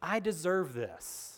I 0.00 0.18
deserve 0.18 0.72
this. 0.72 1.31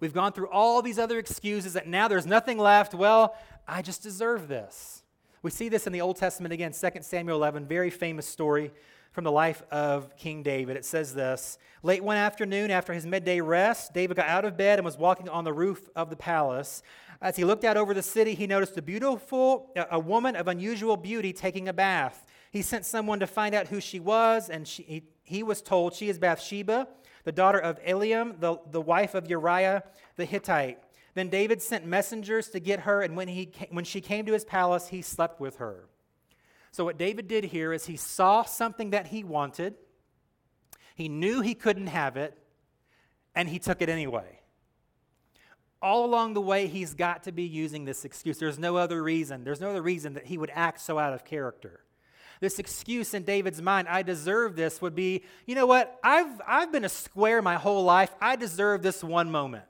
We've 0.00 0.14
gone 0.14 0.32
through 0.32 0.48
all 0.48 0.80
these 0.80 0.98
other 0.98 1.18
excuses 1.18 1.72
that 1.72 1.88
now 1.88 2.08
there's 2.08 2.26
nothing 2.26 2.58
left. 2.58 2.94
Well, 2.94 3.36
I 3.66 3.82
just 3.82 4.02
deserve 4.02 4.48
this. 4.48 5.02
We 5.42 5.50
see 5.50 5.68
this 5.68 5.86
in 5.86 5.92
the 5.92 6.00
Old 6.00 6.16
Testament 6.16 6.52
again, 6.52 6.72
2 6.72 6.88
Samuel 7.02 7.36
11, 7.36 7.66
very 7.66 7.90
famous 7.90 8.26
story 8.26 8.72
from 9.12 9.24
the 9.24 9.32
life 9.32 9.62
of 9.70 10.16
King 10.16 10.42
David. 10.42 10.76
It 10.76 10.84
says 10.84 11.14
this 11.14 11.58
Late 11.82 12.04
one 12.04 12.16
afternoon, 12.16 12.70
after 12.70 12.92
his 12.92 13.06
midday 13.06 13.40
rest, 13.40 13.92
David 13.92 14.16
got 14.16 14.28
out 14.28 14.44
of 14.44 14.56
bed 14.56 14.78
and 14.78 14.84
was 14.84 14.96
walking 14.96 15.28
on 15.28 15.44
the 15.44 15.52
roof 15.52 15.88
of 15.96 16.10
the 16.10 16.16
palace. 16.16 16.82
As 17.20 17.36
he 17.36 17.44
looked 17.44 17.64
out 17.64 17.76
over 17.76 17.94
the 17.94 18.02
city, 18.02 18.34
he 18.34 18.46
noticed 18.46 18.76
a 18.76 18.82
beautiful, 18.82 19.72
a 19.90 19.98
woman 19.98 20.36
of 20.36 20.46
unusual 20.46 20.96
beauty 20.96 21.32
taking 21.32 21.68
a 21.68 21.72
bath. 21.72 22.26
He 22.52 22.62
sent 22.62 22.86
someone 22.86 23.18
to 23.18 23.26
find 23.26 23.54
out 23.54 23.66
who 23.68 23.80
she 23.80 23.98
was, 23.98 24.48
and 24.48 24.66
she, 24.66 24.82
he, 24.84 25.02
he 25.24 25.42
was 25.42 25.60
told 25.60 25.94
she 25.94 26.08
is 26.08 26.18
Bathsheba, 26.18 26.86
the 27.28 27.32
daughter 27.32 27.58
of 27.58 27.78
Eliam, 27.84 28.40
the, 28.40 28.58
the 28.70 28.80
wife 28.80 29.14
of 29.14 29.28
Uriah 29.28 29.82
the 30.16 30.24
Hittite. 30.24 30.78
Then 31.12 31.28
David 31.28 31.60
sent 31.60 31.84
messengers 31.84 32.48
to 32.48 32.58
get 32.58 32.80
her, 32.80 33.02
and 33.02 33.18
when, 33.18 33.28
he, 33.28 33.52
when 33.68 33.84
she 33.84 34.00
came 34.00 34.24
to 34.24 34.32
his 34.32 34.46
palace, 34.46 34.88
he 34.88 35.02
slept 35.02 35.38
with 35.38 35.56
her. 35.56 35.90
So, 36.70 36.86
what 36.86 36.96
David 36.96 37.28
did 37.28 37.44
here 37.44 37.74
is 37.74 37.84
he 37.84 37.98
saw 37.98 38.44
something 38.44 38.90
that 38.90 39.08
he 39.08 39.24
wanted, 39.24 39.74
he 40.94 41.10
knew 41.10 41.42
he 41.42 41.54
couldn't 41.54 41.88
have 41.88 42.16
it, 42.16 42.34
and 43.34 43.46
he 43.46 43.58
took 43.58 43.82
it 43.82 43.90
anyway. 43.90 44.40
All 45.82 46.06
along 46.06 46.32
the 46.32 46.40
way, 46.40 46.66
he's 46.66 46.94
got 46.94 47.24
to 47.24 47.32
be 47.32 47.42
using 47.42 47.84
this 47.84 48.06
excuse. 48.06 48.38
There's 48.38 48.58
no 48.58 48.78
other 48.78 49.02
reason. 49.02 49.44
There's 49.44 49.60
no 49.60 49.68
other 49.68 49.82
reason 49.82 50.14
that 50.14 50.24
he 50.24 50.38
would 50.38 50.50
act 50.54 50.80
so 50.80 50.98
out 50.98 51.12
of 51.12 51.26
character. 51.26 51.80
This 52.40 52.58
excuse 52.58 53.14
in 53.14 53.24
David's 53.24 53.60
mind, 53.60 53.88
I 53.88 54.02
deserve 54.02 54.56
this, 54.56 54.80
would 54.80 54.94
be, 54.94 55.24
you 55.46 55.54
know 55.54 55.66
what? 55.66 55.98
I've, 56.02 56.40
I've 56.46 56.72
been 56.72 56.84
a 56.84 56.88
square 56.88 57.42
my 57.42 57.56
whole 57.56 57.84
life. 57.84 58.14
I 58.20 58.36
deserve 58.36 58.82
this 58.82 59.02
one 59.02 59.30
moment. 59.30 59.64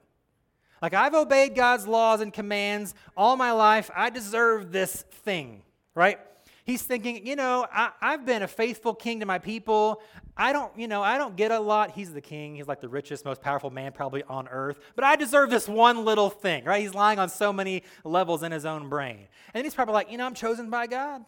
Like 0.80 0.94
I've 0.94 1.14
obeyed 1.14 1.54
God's 1.54 1.86
laws 1.86 2.20
and 2.20 2.32
commands 2.32 2.94
all 3.16 3.36
my 3.36 3.52
life. 3.52 3.90
I 3.94 4.10
deserve 4.10 4.70
this 4.70 5.02
thing, 5.24 5.62
right? 5.94 6.18
He's 6.64 6.82
thinking, 6.82 7.26
you 7.26 7.34
know, 7.34 7.66
I, 7.72 7.92
have 8.00 8.26
been 8.26 8.42
a 8.42 8.46
faithful 8.46 8.94
king 8.94 9.20
to 9.20 9.26
my 9.26 9.38
people. 9.38 10.02
I 10.36 10.52
don't, 10.52 10.70
you 10.78 10.86
know, 10.86 11.02
I 11.02 11.16
don't 11.16 11.34
get 11.34 11.50
a 11.50 11.58
lot. 11.58 11.92
He's 11.92 12.12
the 12.12 12.20
king. 12.20 12.56
He's 12.56 12.68
like 12.68 12.82
the 12.82 12.90
richest, 12.90 13.24
most 13.24 13.40
powerful 13.40 13.70
man 13.70 13.92
probably 13.92 14.22
on 14.24 14.48
earth. 14.48 14.78
But 14.94 15.04
I 15.04 15.16
deserve 15.16 15.48
this 15.48 15.66
one 15.66 16.04
little 16.04 16.28
thing, 16.28 16.64
right? 16.64 16.82
He's 16.82 16.94
lying 16.94 17.18
on 17.18 17.30
so 17.30 17.54
many 17.54 17.84
levels 18.04 18.42
in 18.42 18.52
his 18.52 18.66
own 18.66 18.90
brain. 18.90 19.28
And 19.54 19.64
he's 19.64 19.74
probably 19.74 19.94
like, 19.94 20.12
you 20.12 20.18
know, 20.18 20.26
I'm 20.26 20.34
chosen 20.34 20.68
by 20.68 20.86
God. 20.86 21.24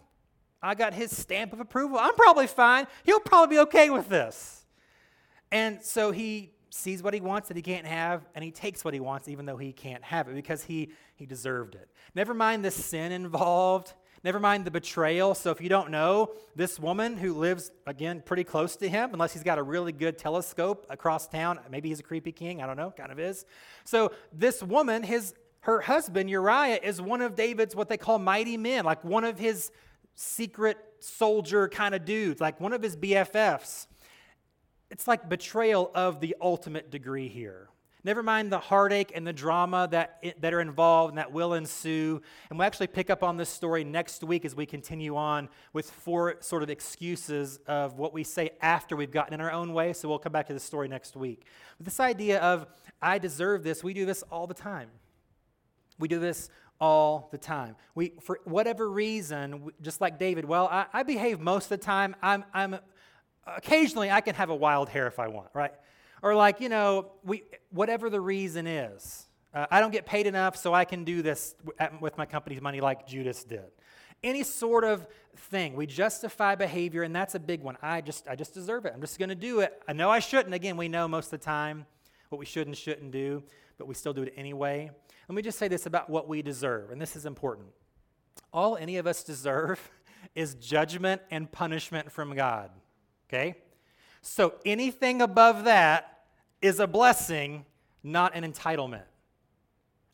I 0.63 0.75
got 0.75 0.95
his 0.95 1.17
stamp 1.17 1.53
of 1.53 1.61
approval. 1.61 1.99
I'm 1.99 2.15
probably 2.15 2.47
fine. 2.47 2.87
He'll 3.05 3.21
probably 3.21 3.57
be 3.57 3.61
okay 3.61 3.91
with 3.91 4.09
this. 4.09 4.65
And 5.51 5.83
so 5.83 6.11
he 6.11 6.53
sees 6.71 7.03
what 7.03 7.15
he 7.15 7.21
wants 7.21 7.49
that 7.49 7.57
he 7.57 7.63
can't 7.63 7.87
have, 7.87 8.29
and 8.35 8.45
he 8.45 8.51
takes 8.51 8.85
what 8.85 8.95
he 8.95 9.01
wants 9.01 9.29
even 9.29 9.47
though 9.47 9.57
he 9.57 9.73
can't 9.73 10.05
have 10.05 10.29
it 10.29 10.35
because 10.35 10.65
he, 10.65 10.91
he 11.17 11.27
deserved 11.27 11.75
it. 11.75 11.89
Never 12.15 12.35
mind 12.35 12.65
the 12.65 12.71
sin 12.71 13.13
involved. 13.13 13.95
Never 14.23 14.39
mind 14.39 14.67
the 14.67 14.71
betrayal. 14.71 15.35
So, 15.35 15.51
if 15.51 15.63
you 15.63 15.71
don't 15.71 15.91
know, 15.91 16.33
this 16.55 16.79
woman 16.79 17.17
who 17.17 17.33
lives, 17.33 17.71
again, 17.87 18.23
pretty 18.25 18.45
close 18.45 18.77
to 18.77 18.89
him, 18.89 19.11
unless 19.15 19.33
he's 19.33 19.43
got 19.43 19.59
a 19.59 19.63
really 19.63 19.93
good 19.93 20.19
telescope 20.19 20.87
across 20.91 21.27
town, 21.27 21.59
maybe 21.71 21.89
he's 21.89 22.01
a 22.01 22.03
creepy 22.03 22.33
king, 22.33 22.63
I 22.63 22.67
don't 22.67 22.77
know, 22.77 22.91
kind 22.91 23.11
of 23.11 23.19
is. 23.19 23.47
So, 23.85 24.13
this 24.31 24.63
woman, 24.63 25.03
his 25.03 25.35
her 25.61 25.81
husband 25.81 26.31
Uriah 26.31 26.81
is 26.83 27.01
one 27.01 27.21
of 27.21 27.35
David's 27.35 27.75
what 27.75 27.89
they 27.89 27.97
call 27.97 28.19
mighty 28.19 28.57
men, 28.57 28.85
like 28.85 29.03
one 29.05 29.25
of 29.25 29.39
his 29.39 29.71
secret 30.21 30.77
soldier 30.99 31.67
kind 31.67 31.95
of 31.95 32.05
dudes, 32.05 32.43
like 32.43 32.61
one 32.61 32.75
of 32.75 32.83
his 32.83 32.95
BFFs. 32.95 33.87
It's 34.91 35.09
like 35.09 35.31
betrayal 35.31 35.91
of 35.95 36.21
the 36.21 36.37
ultimate 36.43 36.91
degree 36.91 37.29
here. 37.29 37.71
Never 38.05 38.23
mind 38.23 38.53
the 38.53 38.59
heartache 38.59 39.13
and 39.15 39.27
the 39.27 39.33
drama 39.33 39.89
that, 39.91 40.23
that 40.41 40.53
are 40.53 40.61
involved 40.61 41.13
and 41.13 41.19
that 41.19 41.33
will 41.33 41.55
ensue. 41.55 42.21
And 42.51 42.59
we'll 42.59 42.67
actually 42.67 42.89
pick 42.89 43.09
up 43.09 43.23
on 43.23 43.39
this 43.39 43.49
story 43.49 43.83
next 43.83 44.23
week 44.23 44.45
as 44.45 44.55
we 44.55 44.67
continue 44.67 45.17
on 45.17 45.49
with 45.73 45.91
four 45.91 46.37
sort 46.41 46.63
of 46.63 46.69
excuses 46.69 47.59
of 47.67 47.99
what 47.99 48.13
we 48.13 48.23
say 48.23 48.51
after 48.61 48.97
we've 48.97 49.11
gotten 49.11 49.33
in 49.33 49.41
our 49.41 49.53
own 49.53 49.73
way. 49.73 49.95
So 49.95 50.09
we'll 50.09 50.19
come 50.19 50.33
back 50.33 50.49
to 50.49 50.55
the 50.55 50.61
story 50.61 50.89
next 50.89 51.17
week. 51.17 51.47
But 51.79 51.87
this 51.87 52.01
idea 52.01 52.41
of, 52.41 52.67
I 53.01 53.19
deserve 53.19 53.63
this, 53.63 53.83
we 53.83 53.95
do 53.95 54.05
this 54.05 54.23
all 54.31 54.47
the 54.47 54.55
time. 54.55 54.91
We 55.99 56.09
do 56.09 56.19
this 56.19 56.51
all 56.81 57.29
the 57.31 57.39
time. 57.39 57.77
We, 57.95 58.15
for 58.21 58.41
whatever 58.45 58.91
reason, 58.91 59.71
just 59.83 60.01
like 60.01 60.19
David, 60.19 60.45
well, 60.45 60.69
I, 60.71 60.87
I 60.93 61.03
behave 61.03 61.41
most 61.41 61.65
of 61.65 61.81
the 61.81 61.85
time. 61.85 62.17
I'm, 62.23 62.45
I'm, 62.55 62.79
occasionally 63.47 64.11
I 64.11 64.21
can 64.21 64.35
have 64.35 64.51
a 64.51 64.55
wild 64.55 64.89
hair 64.89 65.07
if 65.07 65.19
I 65.19 65.29
want, 65.29 65.49
right? 65.55 65.73
Or 66.23 66.35
like, 66.35 66.61
you 66.61 66.69
know, 66.69 67.13
we, 67.25 67.43
whatever 67.71 68.11
the 68.11 68.21
reason 68.21 68.67
is. 68.67 69.27
Uh, 69.53 69.67
I 69.71 69.81
don't 69.81 69.91
get 69.91 70.07
paid 70.07 70.27
enough, 70.27 70.57
so 70.57 70.73
I 70.73 70.85
can 70.85 71.05
do 71.05 71.23
this 71.23 71.57
with 72.01 72.17
my 72.17 72.25
company's 72.25 72.61
money 72.61 72.81
like 72.81 73.07
Judas 73.07 73.43
did. 73.43 73.65
Any 74.23 74.45
sort 74.45 74.85
of 74.85 75.07
thing. 75.35 75.75
We 75.75 75.87
justify 75.87 76.55
behavior, 76.55 77.03
and 77.03 77.15
that's 77.15 77.35
a 77.35 77.41
big 77.41 77.63
one. 77.63 77.77
I 77.83 78.01
just, 78.01 78.29
I 78.29 78.37
just 78.37 78.55
deserve 78.55 78.85
it. 78.85 78.93
I'm 78.95 79.01
just 79.01 79.19
going 79.19 79.31
to 79.31 79.35
do 79.35 79.61
it. 79.61 79.83
I 79.89 79.93
know 79.93 80.09
I 80.09 80.21
shouldn't. 80.21 80.55
Again, 80.55 80.77
we 80.77 80.89
know 80.89 81.09
most 81.09 81.33
of 81.33 81.41
the 81.41 81.45
time 81.45 81.87
what 82.29 82.39
we 82.39 82.47
should 82.47 82.69
and 82.69 82.77
shouldn't 82.77 83.11
do, 83.11 83.43
but 83.77 83.89
we 83.89 83.95
still 83.95 84.13
do 84.13 84.23
it 84.23 84.33
anyway. 84.37 84.91
Let 85.31 85.37
me 85.37 85.43
just 85.43 85.61
say 85.61 85.69
this 85.69 85.87
about 85.87 86.11
what 86.11 86.27
we 86.27 86.43
deserve, 86.43 86.91
and 86.91 87.01
this 87.01 87.15
is 87.15 87.25
important. 87.25 87.69
All 88.53 88.77
any 88.77 88.97
of 88.97 89.07
us 89.07 89.23
deserve 89.23 89.81
is 90.35 90.57
judgment 90.57 91.23
and 91.31 91.53
punishment 91.53 92.11
from 92.11 92.35
God. 92.35 92.73
Okay? 93.29 93.55
So 94.23 94.55
anything 94.67 95.23
above 95.23 95.67
that 95.67 96.25
is 96.61 96.81
a 96.81 96.89
blessing, 96.89 97.65
not 98.03 98.35
an 98.35 98.43
entitlement. 98.43 99.05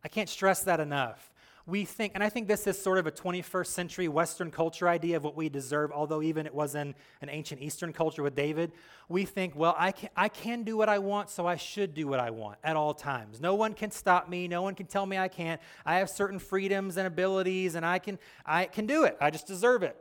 I 0.05 0.09
can't 0.09 0.29
stress 0.29 0.65
that 0.65 0.81
enough. 0.81 1.33
We 1.69 1.85
think, 1.85 2.13
and 2.15 2.23
I 2.23 2.29
think 2.29 2.47
this 2.47 2.69
is 2.69 2.81
sort 2.81 2.99
of 2.99 3.09
a 3.09 3.11
21st 3.11 3.67
century 3.67 4.07
Western 4.07 4.53
culture 4.53 4.89
idea 4.89 5.17
of 5.17 5.25
what 5.25 5.35
we 5.35 5.49
deserve, 5.49 5.91
although 5.91 6.23
even 6.23 6.47
it 6.47 6.55
was 6.55 6.77
in 6.77 6.95
an 7.21 7.29
ancient 7.29 7.61
Eastern 7.61 7.93
culture 7.93 8.23
with 8.23 8.37
David. 8.37 8.71
We 9.09 9.25
think, 9.25 9.57
well, 9.57 9.75
I 9.77 9.91
can, 9.91 10.11
I 10.17 10.29
can 10.29 10.63
do 10.63 10.77
what 10.77 10.89
I 10.89 11.01
want, 11.01 11.29
so 11.29 11.45
I 11.45 11.57
should 11.57 11.93
do 11.93 12.07
what 12.07 12.21
I 12.21 12.31
want 12.31 12.59
at 12.63 12.77
all 12.77 12.95
times. 12.95 13.41
No 13.41 13.57
one 13.57 13.75
can 13.75 13.91
stop 13.91 14.29
me. 14.29 14.47
No 14.47 14.63
one 14.63 14.77
can 14.77 14.87
tell 14.87 15.07
me 15.07 15.19
I 15.19 15.27
can't. 15.27 15.61
I 15.85 15.97
have 15.97 16.09
certain 16.09 16.39
freedoms 16.39 16.99
and 16.99 17.07
abilities, 17.07 17.75
and 17.75 17.85
I 17.85 17.99
can, 17.99 18.21
I 18.45 18.67
can 18.67 18.87
do 18.87 19.03
it. 19.03 19.17
I 19.21 19.31
just 19.31 19.49
deserve 19.49 19.83
it. 19.83 19.97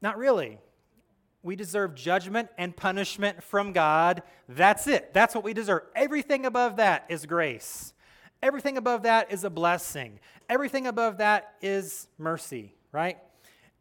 Not 0.00 0.18
really. 0.18 0.58
We 1.44 1.54
deserve 1.54 1.94
judgment 1.94 2.48
and 2.58 2.76
punishment 2.76 3.40
from 3.40 3.72
God. 3.72 4.24
That's 4.48 4.88
it. 4.88 5.14
That's 5.14 5.32
what 5.32 5.44
we 5.44 5.54
deserve. 5.54 5.82
Everything 5.94 6.44
above 6.44 6.76
that 6.76 7.04
is 7.08 7.24
grace. 7.24 7.94
Everything 8.42 8.76
above 8.76 9.02
that 9.04 9.32
is 9.32 9.44
a 9.44 9.50
blessing. 9.50 10.18
Everything 10.48 10.86
above 10.86 11.18
that 11.18 11.54
is 11.62 12.08
mercy, 12.18 12.74
right? 12.90 13.18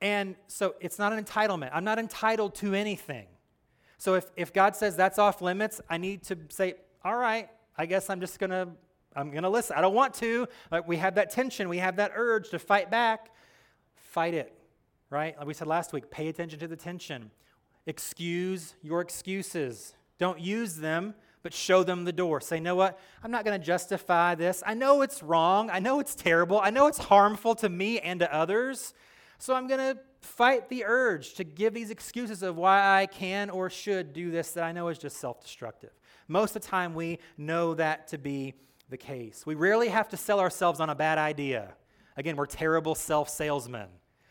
And 0.02 0.36
so 0.48 0.76
it's 0.80 1.00
not 1.00 1.14
an 1.14 1.24
entitlement. 1.24 1.72
I'm 1.74 1.84
not 1.84 2.00
entitled 2.00 2.56
to 2.56 2.74
anything. 2.74 3.28
So 3.98 4.16
if, 4.16 4.26
if 4.36 4.54
God 4.54 4.76
says 4.76 4.96
that's 4.96 5.20
off 5.20 5.42
limits, 5.42 5.82
I 5.90 5.98
need 5.98 6.24
to 6.24 6.38
say, 6.50 6.76
all 7.04 7.16
right, 7.16 7.50
I 7.78 7.86
guess 7.86 8.10
I'm 8.10 8.20
just 8.20 8.40
going 8.40 8.52
to 8.52 8.70
I'm 9.16 9.32
going 9.32 9.44
to 9.44 9.50
listen. 9.50 9.76
I 9.78 9.82
don't 9.82 9.94
want 9.94 10.14
to. 10.16 10.48
Like 10.72 10.88
we 10.88 10.98
have 10.98 11.16
that 11.16 11.32
tension, 11.32 11.70
we 11.70 11.80
have 11.80 11.98
that 11.98 12.12
urge 12.16 12.50
to 12.52 12.60
fight 12.60 12.90
back. 12.90 13.32
Fight 13.96 14.34
it, 14.34 14.54
right? 15.10 15.38
Like 15.38 15.48
we 15.48 15.54
said 15.54 15.68
last 15.68 15.94
week, 15.94 16.10
pay 16.10 16.28
attention 16.28 16.60
to 16.60 16.68
the 16.68 16.76
tension. 16.76 17.32
Excuse 17.86 18.76
your 18.82 19.02
excuses. 19.02 19.96
Don't 20.18 20.40
use 20.40 20.76
them, 20.76 21.16
but 21.44 21.54
show 21.54 21.84
them 21.84 22.06
the 22.06 22.12
door. 22.12 22.42
Say, 22.42 22.58
you 22.58 22.62
know 22.62 22.76
what? 22.76 23.00
I'm 23.24 23.32
not 23.32 23.46
going 23.46 23.60
to 23.60 23.66
justify 23.66 24.36
this. 24.36 24.62
I 24.66 24.74
know 24.74 25.02
it's 25.02 25.24
wrong. 25.24 25.70
I 25.70 25.80
know 25.80 26.00
it's 26.00 26.16
terrible. 26.16 26.60
I 26.62 26.70
know 26.70 26.88
it's 26.88 26.98
harmful 26.98 27.56
to 27.56 27.70
me 27.70 28.00
and 28.00 28.20
to 28.20 28.34
others. 28.34 28.94
So 29.38 29.56
I'm 29.56 29.68
going 29.68 29.80
to 29.80 30.00
fight 30.22 30.70
the 30.70 30.86
urge 30.86 31.34
to 31.34 31.44
give 31.44 31.74
these 31.74 31.90
excuses 31.90 32.44
of 32.44 32.58
why 32.58 33.02
I 33.02 33.08
can 33.08 33.50
or 33.50 33.70
should 33.70 34.14
do 34.14 34.30
this 34.30 34.52
that 34.52 34.64
I 34.64 34.72
know 34.72 34.88
is 34.90 35.00
just 35.00 35.18
self 35.18 35.42
destructive. 35.42 35.92
Most 36.28 36.56
of 36.56 36.62
the 36.62 36.68
time, 36.68 36.94
we 36.94 37.20
know 37.38 37.74
that 37.74 38.08
to 38.10 38.18
be 38.18 38.54
the 38.90 38.98
case. 38.98 39.46
We 39.46 39.56
rarely 39.56 39.88
have 39.88 40.10
to 40.10 40.18
sell 40.18 40.40
ourselves 40.40 40.80
on 40.80 40.90
a 40.90 40.96
bad 40.96 41.18
idea. 41.18 41.74
Again, 42.18 42.36
we're 42.36 42.46
terrible 42.46 42.94
self 42.94 43.30
salesmen. 43.30 43.88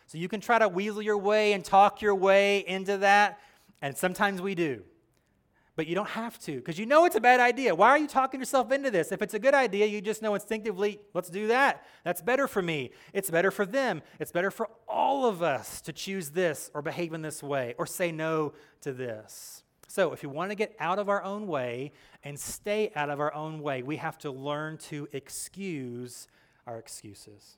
So 0.07 0.18
you 0.18 0.29
can 0.29 0.40
try 0.40 0.59
to 0.59 0.68
weasel 0.68 1.03
your 1.03 1.18
way 1.18 1.53
and 1.53 1.64
talk 1.64 2.03
your 2.03 2.14
way 2.14 2.64
into 2.66 2.99
that, 2.99 3.40
and 3.83 3.96
sometimes 3.96 4.40
we 4.40 4.55
do. 4.55 4.83
But 5.76 5.87
you 5.87 5.94
don't 5.94 6.09
have 6.09 6.38
to 6.40 6.56
because 6.56 6.78
you 6.78 6.87
know 6.87 7.04
it's 7.04 7.16
a 7.16 7.20
bad 7.20 7.40
idea. 7.40 7.74
Why 7.74 7.88
are 7.90 7.98
you 7.98 8.09
talking 8.09 8.40
yourself 8.40 8.70
into 8.72 8.90
this? 8.90 9.12
If 9.12 9.22
it's 9.22 9.35
a 9.35 9.38
good 9.38 9.54
idea, 9.54 9.87
you 9.87 10.00
just 10.00 10.20
know 10.20 10.35
instinctively, 10.35 11.00
let's 11.14 11.30
do 11.30 11.46
that. 11.46 11.87
That's 12.04 12.20
better 12.20 12.46
for 12.46 12.61
me. 12.61 12.90
It's 13.12 13.30
better 13.30 13.50
for 13.50 13.64
them. 13.64 14.02
It's 14.18 14.33
better 14.33 14.50
for 14.50 14.68
all 14.88 15.26
of 15.26 15.42
us 15.42 15.80
to 15.83 15.92
choose 15.92 16.30
this 16.30 16.70
or 16.74 16.83
behave 16.83 17.14
in 17.14 17.22
this 17.22 17.42
way 17.42 17.74
or 17.78 17.87
say 17.87 18.12
no 18.12 18.52
to 18.83 18.92
this. 18.92 19.62
So, 19.90 20.12
if 20.12 20.22
you 20.22 20.28
want 20.28 20.52
to 20.52 20.54
get 20.54 20.76
out 20.78 21.00
of 21.00 21.09
our 21.09 21.22
own 21.24 21.48
way 21.48 21.92
and 22.22 22.38
stay 22.38 22.92
out 22.94 23.11
of 23.11 23.18
our 23.18 23.35
own 23.35 23.61
way, 23.61 23.83
we 23.83 23.96
have 23.96 24.18
to 24.18 24.30
learn 24.30 24.78
to 24.78 25.09
excuse 25.12 26.28
our 26.64 26.78
excuses. 26.78 27.56